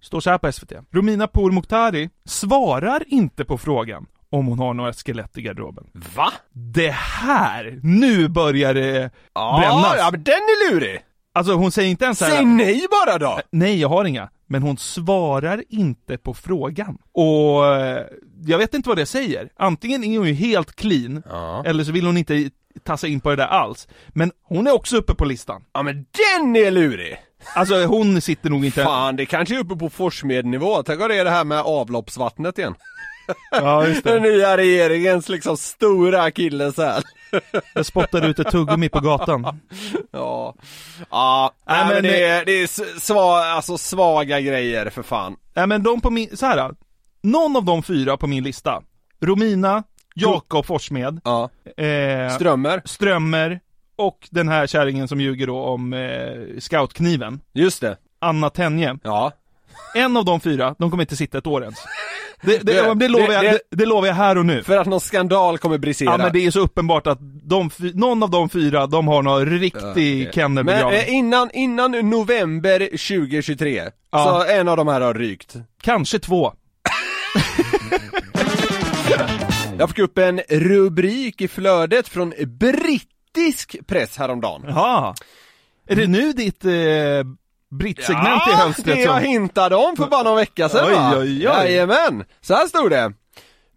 [0.00, 0.72] Står så här på SVT.
[0.90, 5.84] Romina Pourmokhtari svarar inte på frågan om hon har några skelett i garderoben.
[6.16, 6.32] Va?
[6.52, 9.94] Det här, nu börjar det Ja, brännas.
[9.98, 11.00] ja men den är lurig!
[11.34, 13.40] Alltså hon säger inte ens så här, Säg nej bara då!
[13.50, 14.28] Nej, jag har inga.
[14.46, 16.98] Men hon svarar inte på frågan.
[17.12, 18.04] Och eh,
[18.46, 19.48] jag vet inte vad det säger.
[19.56, 21.22] Antingen är hon ju helt clean,
[21.64, 22.50] eller så vill hon inte
[22.84, 23.88] tassa in på det där alls.
[24.08, 25.64] Men hon är också uppe på listan.
[25.72, 27.16] Ja men den är lurig!
[27.54, 28.84] Alltså hon sitter nog inte...
[28.84, 30.82] Fan, det kanske är uppe på Forssmed-nivå.
[30.82, 32.74] Tänk om det är det här med avloppsvattnet igen.
[33.50, 34.28] Ja, just Den det.
[34.30, 37.02] nya regeringens liksom stora akilleshäl.
[37.74, 39.60] Jag spottar ut ett tuggummi på gatan.
[40.10, 40.54] Ja,
[41.10, 45.36] ja nej, men men det är, det är s- sva, alltså svaga grejer för fan.
[45.54, 46.74] Nej men de på min, så här.
[47.22, 48.82] Någon av de fyra på min lista,
[49.20, 49.82] Romina,
[50.14, 51.50] Jakob Forssmed, Ja.
[51.84, 52.82] eh, Strömmer.
[52.84, 53.60] Strömmer
[53.96, 57.40] och den här kärringen som ljuger då om eh, scoutkniven.
[57.52, 57.96] Just det.
[58.20, 58.98] Anna Tenje.
[59.02, 59.32] Ja.
[59.94, 61.78] En av de fyra, de kommer inte sitta ett år ens.
[62.42, 64.62] Det, det, Det- det, lovar jag, det- lovar jag här och nu.
[64.62, 66.10] För att någon skandal kommer brisera.
[66.10, 69.46] Ja men det är så uppenbart att de, någon av de fyra, de har någon
[69.46, 70.98] riktig Men kennelbegravning.
[71.00, 74.24] eh, innan, innan november 2023, Ja.
[74.46, 75.56] så en av de här har rykt.
[75.82, 76.52] Kanske två.
[79.78, 84.62] Jag fick upp en rubrik i flödet från brittisk press häromdagen.
[84.68, 85.14] Jaha.
[85.88, 86.72] Är det nu ditt eh,
[87.70, 89.24] brittsegment i Ja, hölstret det jag som...
[89.30, 91.12] hintade om för bara någon vecka sedan Oj, va?
[91.16, 91.42] oj, oj.
[91.42, 92.24] Jajamän!
[92.40, 93.12] Så här stod det.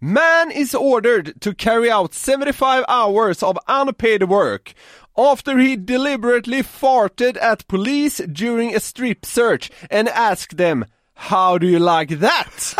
[0.00, 4.76] Man is ordered to carry out 75 hours of unpaid work
[5.16, 10.84] after he deliberately farted at police during a strip search and asked them
[11.14, 12.74] How do you like that?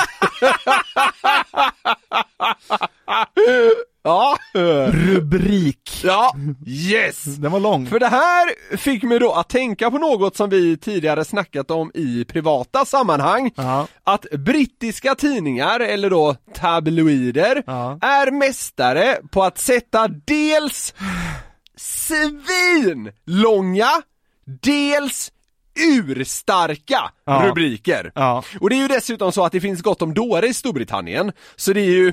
[4.03, 4.37] ja.
[4.93, 6.01] Rubrik.
[6.05, 6.35] Ja,
[6.67, 7.25] yes!
[7.25, 7.87] Den var lång.
[7.87, 11.91] För det här fick mig då att tänka på något som vi tidigare snackat om
[11.95, 13.51] i privata sammanhang.
[14.05, 17.57] Att brittiska tidningar, eller då tabloider,
[18.01, 20.95] är mästare på att sätta dels
[21.77, 23.91] svinlånga,
[24.63, 25.33] dels
[25.79, 27.43] urstarka Ja.
[27.47, 28.13] rubriker.
[28.15, 28.45] Ja.
[28.61, 31.73] Och det är ju dessutom så att det finns gott om dåre i Storbritannien, så
[31.73, 32.13] det är ju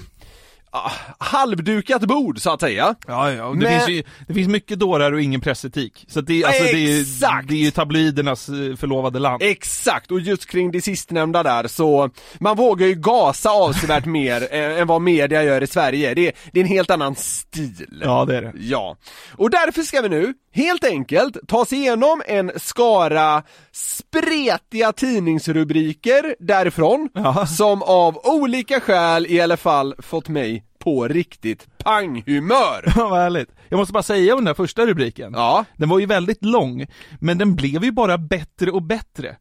[1.18, 2.96] halvdukat bord så att säga.
[3.08, 6.06] Ja, ja, och det, Men- finns ju, det finns mycket dårar och ingen pressetik.
[6.08, 9.42] Så det, alltså, det, är, det är ju tabloidernas eh, förlovade land.
[9.44, 12.10] Exakt, och just kring det sistnämnda där så,
[12.40, 16.14] man vågar ju gasa avsevärt mer eh, än vad media gör i Sverige.
[16.14, 18.02] Det, det är en helt annan stil.
[18.04, 18.54] Ja, det är det.
[18.56, 18.98] Ja.
[19.32, 23.44] Och därför ska vi nu, helt enkelt, ta oss igenom en skara
[23.80, 27.10] spretiga tidningsrubriker därifrån,
[27.58, 32.94] som av olika skäl i alla fall fått mig på riktigt panghumör.
[32.96, 33.50] Ja, vad härligt.
[33.70, 35.34] Jag måste bara säga om den där första rubriken.
[35.36, 35.66] Ja.
[35.78, 36.86] Den var ju väldigt lång,
[37.20, 39.36] men den blev ju bara bättre och bättre.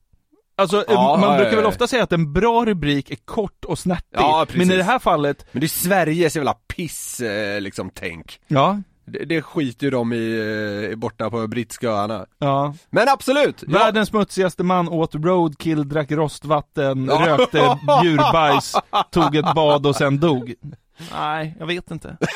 [0.56, 3.78] Alltså, Ja, man ja, brukar väl ofta säga att en bra rubrik är kort och
[3.78, 4.18] snärtig.
[4.58, 8.40] Men i det här fallet, Men det är Sveriges jävla piss, eh, liksom, tänk.
[8.48, 12.26] ja, Det, det skiter ju de i, eh, borta på brittiska öarna.
[12.38, 12.74] ja.
[12.90, 13.64] Men absolut!
[13.66, 17.26] Ja, Världens smutsigaste man åt roadkill, drack rostvatten, Ja.
[17.26, 17.58] rökte
[18.04, 18.74] djurbajs,
[19.10, 20.54] tog ett bad och sen dog.
[21.12, 22.16] Nej, jag vet inte.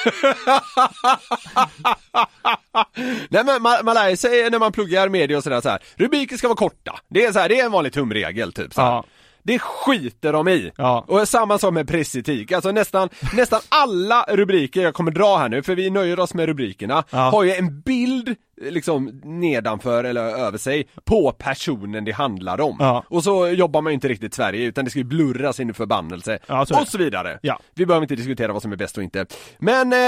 [3.28, 5.78] Nej men man, man lär sig när man pluggar media och sådär så här.
[5.96, 6.98] rubriker ska vara korta.
[7.08, 8.88] Det är så här, det är en vanlig tumregel typ så här.
[8.90, 9.04] Ja.
[9.42, 10.72] Det skiter de i.
[10.76, 11.04] Ja.
[11.08, 15.62] Och samma sak med pressetik, alltså nästan, nästan alla rubriker jag kommer dra här nu,
[15.62, 17.18] för vi nöjer oss med rubrikerna, Ja.
[17.18, 22.76] har ju en bild liksom nedanför eller över sig på personen det handlar om.
[22.80, 23.04] Ja.
[23.08, 25.70] Och så jobbar man ju inte riktigt i Sverige utan det ska ju blurras in
[25.70, 26.38] i förbannelse.
[26.46, 27.38] Ja, så och så vidare.
[27.42, 27.58] Ja.
[27.74, 29.26] Vi behöver inte diskutera vad som är bäst och inte.
[29.58, 29.98] Men eh,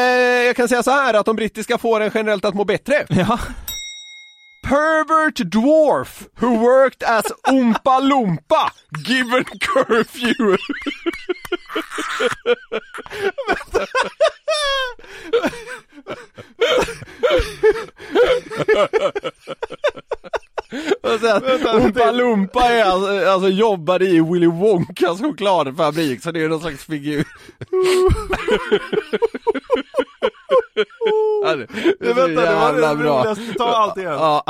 [0.47, 3.07] jag kan säga så här att de brittiska får en generellt att må bättre.
[4.65, 8.71] Pervert dwarf who worked as Oompa Loompa
[9.05, 10.57] given curfew.
[21.03, 26.85] Oompa Loompa är alltså, alltså jobbade i Willy Wonkas chokladfabrik så det är någon slags
[26.85, 27.25] figur.
[31.45, 31.67] Ja, det-
[32.01, 33.19] det Vänta, det var det bra.
[33.21, 33.55] roligaste.
[33.59, 34.13] Ta allt igen.
[34.13, 34.45] Ja.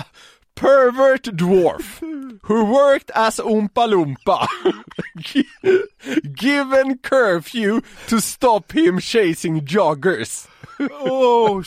[0.60, 2.00] Pervert dwarf
[2.48, 4.48] who worked as Oompa Loompa
[6.40, 10.46] given curfew to stop him chasing joggers.
[11.00, 11.62] Oh,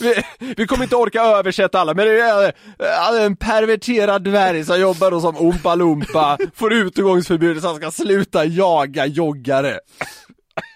[0.00, 0.22] Vi,
[0.56, 2.52] vi kommer inte orka översätta alla, men det är
[3.18, 8.44] äh, en perverterad dvärg som jobbar som Oompa Loompa, får utegångsförbud så han ska sluta
[8.44, 9.78] jaga joggare.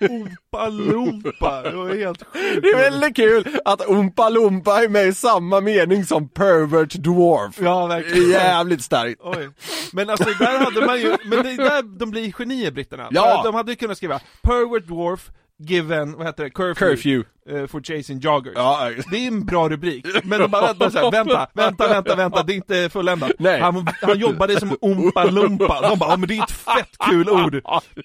[0.00, 2.62] Oompa Loompa, det var helt sjukt.
[2.62, 7.58] Det är väldigt kul att Oompa Loompa är med i samma mening som pervert dwarf.
[7.60, 8.30] Ja, verkligen.
[8.30, 9.20] jävligt starkt.
[9.24, 9.50] Oj.
[9.92, 13.08] Men alltså där hade man ju, men det är där de blir genier britterna.
[13.10, 13.40] Ja.
[13.44, 17.24] De hade ju kunnat skriva Pervert Dwarf given, vad heter det, curfew, Curfew.
[17.60, 18.52] eh, for chasing joggers.
[18.56, 22.42] Ja, Det är en bra rubrik, men de bara vänta, här, vänta, vänta, vänta, vänta,
[22.42, 23.30] det är inte fulländat.
[23.38, 23.60] Nej.
[23.60, 27.28] Han, han jobbade som Oompa Loompa, de bara, ja men det är ett fett kul
[27.30, 27.52] ord.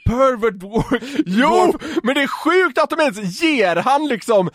[0.06, 1.74] Pervert Dwarf, Jo,
[2.04, 4.50] men det är sjukt att de ens ger han liksom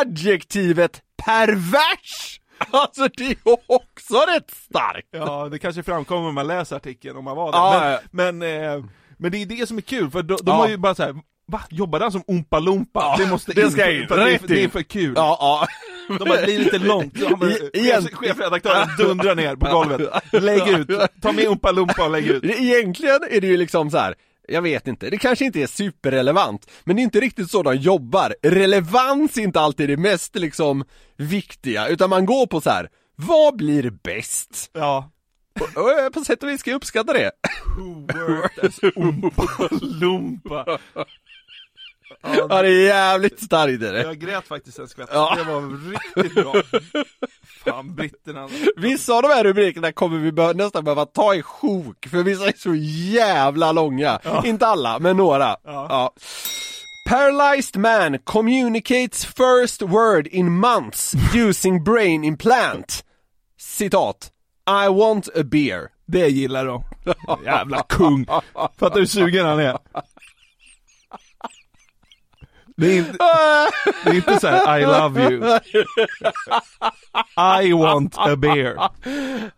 [0.00, 2.40] adjektivet pervers!
[2.70, 3.36] Alltså det är
[3.66, 5.08] också rätt starkt!
[5.10, 7.90] Ja, det kanske framkommer om man läser artikeln om man var där.
[7.92, 8.84] Ja, men, men, eh,
[9.18, 10.52] men det är det som är kul, för de, de Ja.
[10.52, 11.14] har ju bara så här.
[11.52, 11.60] Va?
[11.70, 13.00] Jobbade han som Oompa Loompa?
[13.00, 15.12] Ja, det måste det ska in, för, det, är, det är för kul.
[15.16, 15.66] Ja, ja.
[16.08, 17.18] De bara, det blir lite långt.
[17.74, 20.10] Chef, chefredaktören dundrar ner på golvet.
[20.32, 20.88] Lägg ut,
[21.22, 22.44] ta med Oompa Loompa och lägg ut.
[22.44, 24.14] Egentligen är det ju liksom så här.
[24.48, 27.76] jag vet inte, det kanske inte är superrelevant, men det är inte riktigt så de
[27.76, 28.34] jobbar.
[28.42, 30.84] Relevans är inte alltid det mest liksom
[31.16, 32.88] viktiga, utan man går på så här.
[33.16, 34.70] vad blir bäst?
[34.72, 35.10] Ja.
[35.60, 37.30] Och, och eh, på sätt och vis ska jag uppskatta det.
[37.78, 40.78] Who worked as Oompa Loompa?
[42.22, 44.02] Ja det är jävligt starkt är det.
[44.02, 45.34] Jag grät faktiskt en skvätt, Ja.
[45.38, 46.54] det var riktigt bra.
[47.64, 48.48] Fan, britterna.
[48.76, 52.46] Vissa av de här rubrikerna kommer vi bör, nästan behöva ta i sjok, för vissa
[52.46, 52.74] är så
[53.14, 54.20] jävla långa.
[54.44, 55.56] Inte alla, men några.
[55.64, 56.14] Ja.
[57.08, 63.04] Paralyzed man communicates first word in months using brain implant.
[63.60, 64.30] Citat.
[64.86, 65.88] I want a beer.
[66.06, 66.82] Det gillar de.
[67.44, 68.26] Jävla kung.
[68.78, 69.78] Fattar du hur sugen han är?
[72.76, 73.18] Det är inte,
[74.04, 75.60] det är inte så här, I love you.
[77.62, 78.74] I want a beer.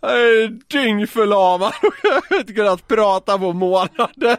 [0.01, 4.39] Jag är Dyngförlamad och jag har inte kunnat prata på månader.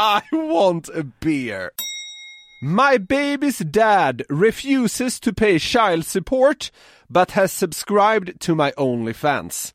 [0.00, 1.70] I want a beer.
[2.62, 6.72] My baby's dad refuses to pay child support
[7.08, 9.74] but has subscribed to my OnlyFans.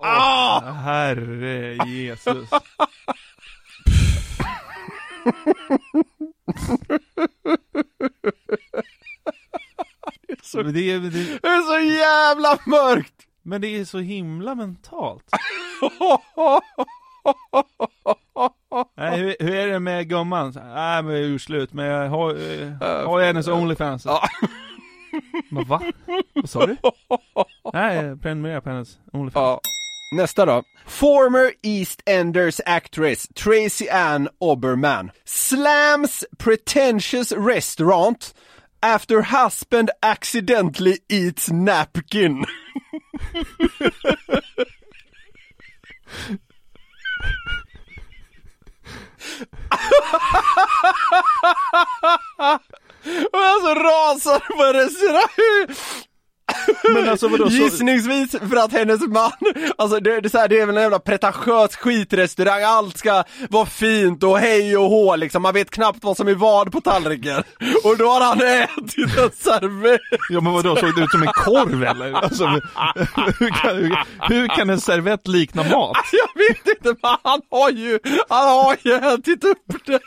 [0.00, 0.60] Ah!
[0.60, 2.50] Herre Jesus.
[10.54, 11.10] Men det, är, det,
[11.42, 13.28] Det är så jävla mörkt!
[13.48, 15.24] men det är så himla mentalt.
[18.96, 20.52] Nej, hur, hur är det med gumman?
[20.52, 24.06] Så Nej men jag är urslut, men jag har, eh, har jag hennes Onlyfans?
[25.50, 25.82] Men va?
[26.34, 26.76] Vad sa du?
[27.72, 29.60] Nej, jag prenumererar på hennes Onlyfans.
[30.10, 30.62] Nästa då.
[30.86, 38.34] Former Eastenders actress Tracy Ann Oberman slams pretentious restaurant
[38.82, 42.44] after husband accidentally eats napkin.
[53.32, 55.76] Och jag så rasar på en restaurang.
[56.94, 59.30] Men alltså vadå, så- Gissningsvis för att hennes man,
[59.78, 63.24] alltså det, det, är så här, det är väl en jävla pretentiös skitrestaurang, allt ska
[63.50, 66.80] vara fint och hej och hå liksom, man vet knappt vad som är vad på
[66.80, 67.42] tallriken.
[67.84, 70.00] Och då har han ätit en servett.
[70.30, 72.12] Ja men vadå, såg det ut som en korv eller?
[72.12, 72.44] Alltså,
[73.38, 73.96] hur, kan, hur,
[74.28, 75.96] hur kan en servett likna mat?
[76.12, 80.00] Jag vet inte men han har ju, han har ju ätit upp det.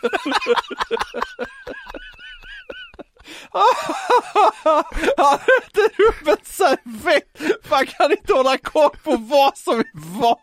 [5.18, 10.38] Han äter upp en servett, han kan inte hålla koll på vad som är vad.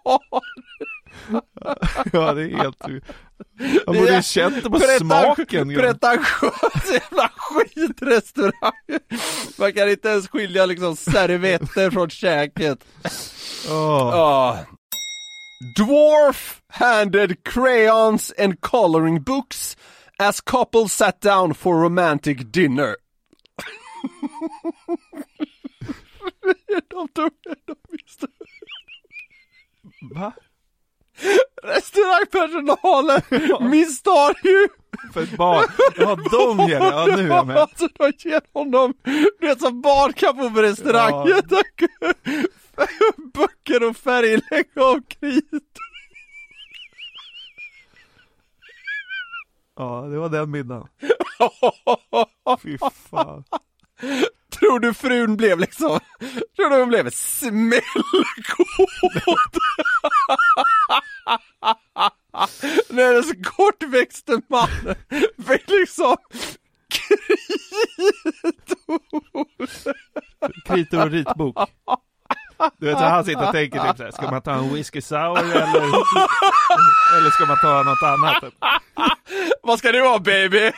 [2.13, 2.83] Ja det är helt...
[3.87, 5.75] Han borde ju känt det på Pretentiös- smaken.
[5.75, 8.73] Pretentiös jävla skitrestaurang.
[9.59, 12.85] Man kan inte ens skilja liksom servetter från käket.
[13.69, 14.59] Ja.
[15.77, 19.77] Dwarf handed crayons and coloring books
[20.19, 22.97] as couple sat down for romantic dinner.
[26.89, 27.31] de tog
[27.67, 28.27] de visste.
[30.15, 30.33] Va?
[31.63, 33.21] Restaurangpersonalen
[33.71, 34.69] misstar ju
[35.13, 35.65] För ett barn.
[35.97, 37.57] Ja de ger det, ja nu är jag med.
[37.57, 38.95] Alltså de ger honom,
[39.41, 41.43] du vet som barn kan få på restaurangen,
[43.35, 45.79] böcker och färglägg och krit.
[49.79, 50.89] Ja det var den middagen.
[52.63, 53.45] Fy fan.
[54.59, 56.01] Tror du frun blev liksom,
[56.57, 57.83] tror du hon blev smällkåt?
[62.91, 64.95] När den så kortväxte mannen
[65.49, 66.17] fick liksom
[70.67, 71.57] Kritor och ritbok.
[72.79, 75.39] Du vet så han sitter och tänker typ såhär, ska man ta en whisky sour
[75.39, 75.63] eller,
[77.17, 78.45] eller ska man ta något annat?
[79.63, 80.73] Vad ska det vara baby?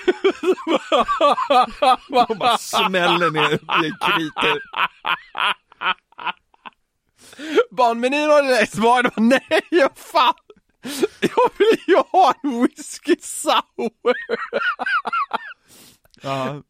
[2.29, 3.55] Och bara smäller ner
[3.85, 4.61] i kritor.
[7.71, 10.35] Barnmenyn har det svar, det var nej, jag fan.
[11.21, 14.15] Jag vill ju ha en whisky sour.
[16.21, 16.63] Ja.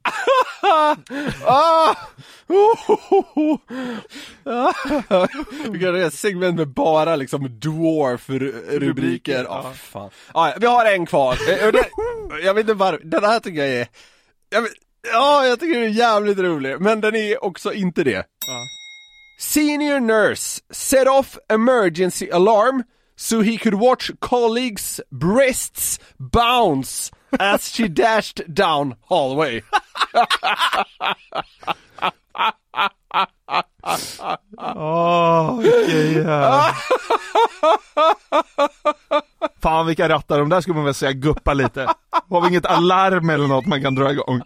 [1.47, 1.97] ah,
[2.49, 3.59] oh, oh, oh.
[4.45, 4.73] Ah.
[5.71, 9.45] Vi kan göra ett segment med bara liksom dwarf-rubriker.
[9.45, 10.11] Ja, fan.
[10.33, 11.33] Ah, vi har en kvar.
[11.33, 11.89] Eh, det,
[12.43, 13.89] jag vet inte varför, den här tycker jag är,
[14.51, 14.73] jag vet,
[15.13, 18.27] ja jag tycker den är jävligt rolig, men den är också inte det.
[19.41, 22.83] Senior nurse set off emergency alarm
[23.21, 29.63] so he could watch colleagues' breasts bounce as she dashed down hallway.
[34.59, 36.75] Åh, vilken jävla...
[39.63, 41.95] Fan vilka rattar, de där skulle man väl säga guppa lite.
[42.31, 44.43] Har vi inget alarm eller något man kan dra igång?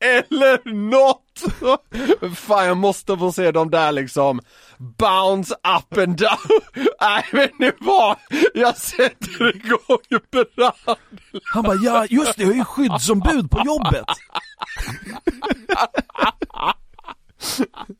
[0.00, 1.25] Eller något!
[2.34, 4.40] Fan jag måste få se de där liksom
[4.78, 6.60] Bounce up and down
[7.00, 8.16] Nej vet ni vad?
[8.54, 10.72] Jag sätter igång brand
[11.44, 14.06] Han bara, ja just det, jag är ju skyddsombud på jobbet.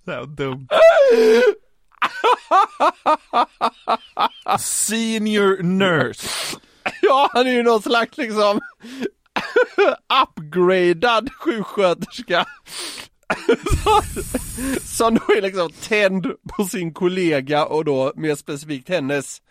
[0.05, 0.69] Det var dumt.
[4.59, 6.29] Senior nurse.
[7.03, 8.61] Ja han är ju någon slags liksom
[10.23, 12.47] upgradad sjuksköterska
[14.85, 19.43] Som då är liksom tänd på sin kollega och då mer specifikt hennes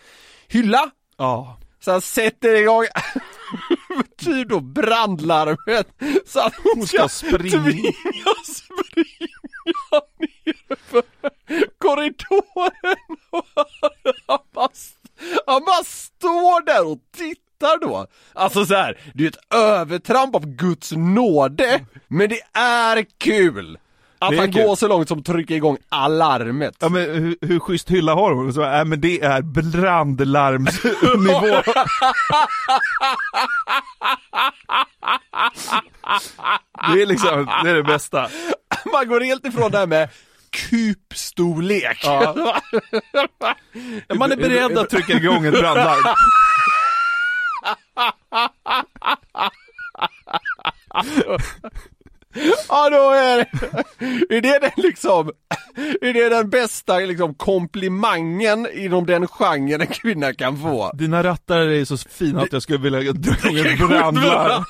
[0.48, 1.60] hylla Ja.
[1.80, 2.86] Så han sätter igång
[4.18, 5.88] typ då brandlarmet
[6.26, 7.64] så att hon, Hon ska springa.
[7.64, 11.04] tvingas springa ner för
[11.78, 12.96] korridoren
[13.30, 13.46] och
[14.28, 14.70] han bara,
[15.48, 17.45] han bara står där och tittar
[17.82, 18.08] då.
[18.34, 23.78] Alltså så här, det är ett övertramp av Guds nåde, men det är kul!
[24.20, 24.64] Att är han kul.
[24.64, 26.76] går så långt som trycker igång alarmet.
[26.80, 28.54] Ja men hur, hur schysst hylla har hon?
[28.54, 31.62] Så, äh, men det är brandlarmsnivå.
[36.94, 38.30] Det är liksom, det är det bästa.
[38.92, 40.10] Man går helt ifrån det här med
[40.56, 42.02] kupstorlek.
[42.04, 42.36] Ja.
[44.16, 46.16] Man är beredd att trycka igång ett brandlarm.
[52.68, 53.48] Ja då är det,
[54.38, 55.32] är det den liksom,
[56.02, 60.92] är det den bästa liksom komplimangen inom den genren en kvinna kan få?
[60.94, 64.64] Dina rattar är så fina att jag skulle vilja dra igång ett brandlarm.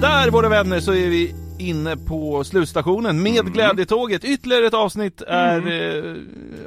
[0.00, 4.24] Där våra vänner så är vi inne på slutstationen med Glädjetåget.
[4.24, 6.14] Ytterligare ett avsnitt är eh,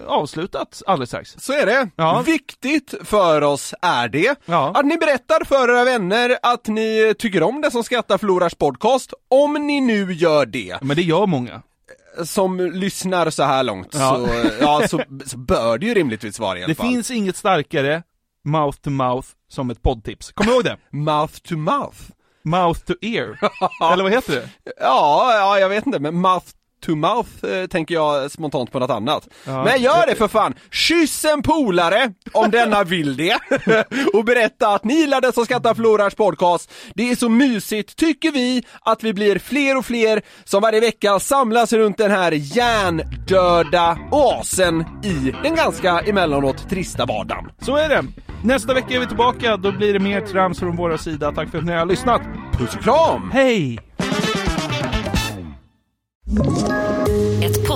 [0.07, 1.35] avslutat alldeles strax.
[1.39, 1.89] Så är det.
[1.95, 2.23] Ja.
[2.25, 4.71] Viktigt för oss är det Ja.
[4.75, 9.13] att ni berättar för era vänner att ni tycker om det som skrattar förlorars podcast,
[9.29, 10.77] om ni nu gör det.
[10.81, 11.61] Men det gör många.
[12.23, 14.15] Som lyssnar så här långt, Ja.
[14.27, 16.88] så, ja, så, så bör det ju rimligtvis vara i alla Det fall.
[16.88, 18.03] finns inget starkare
[18.45, 20.31] mouth to mouth som ett poddtips.
[20.31, 20.77] Kom ihåg det?
[20.91, 21.97] Mouth to mouth?
[22.49, 23.39] Mouth to ear.
[23.93, 24.49] Eller vad heter det?
[24.79, 26.47] Ja, ja, jag vet inte, men mouth
[26.86, 29.28] to mouth eh, tänker jag spontant på något annat.
[29.45, 29.63] Ja.
[29.63, 30.53] Men gör det för fan!
[30.71, 33.39] Kyss en polare om denna vill det
[34.13, 36.73] och berätta att ni gillar den som skrattar förlorars podcast.
[36.95, 41.19] Det är så mysigt, tycker vi, att vi blir fler och fler som varje vecka
[41.19, 47.51] samlas runt den här hjärndöda oasen i den ganska emellanåt trista vardagen.
[47.61, 48.03] Så är det.
[48.43, 51.32] Nästa vecka är vi tillbaka, då blir det mer trams från våra sida.
[51.32, 52.21] Tack för att ni har lyssnat.
[52.57, 53.32] Puss och kram!
[53.34, 53.80] Hej!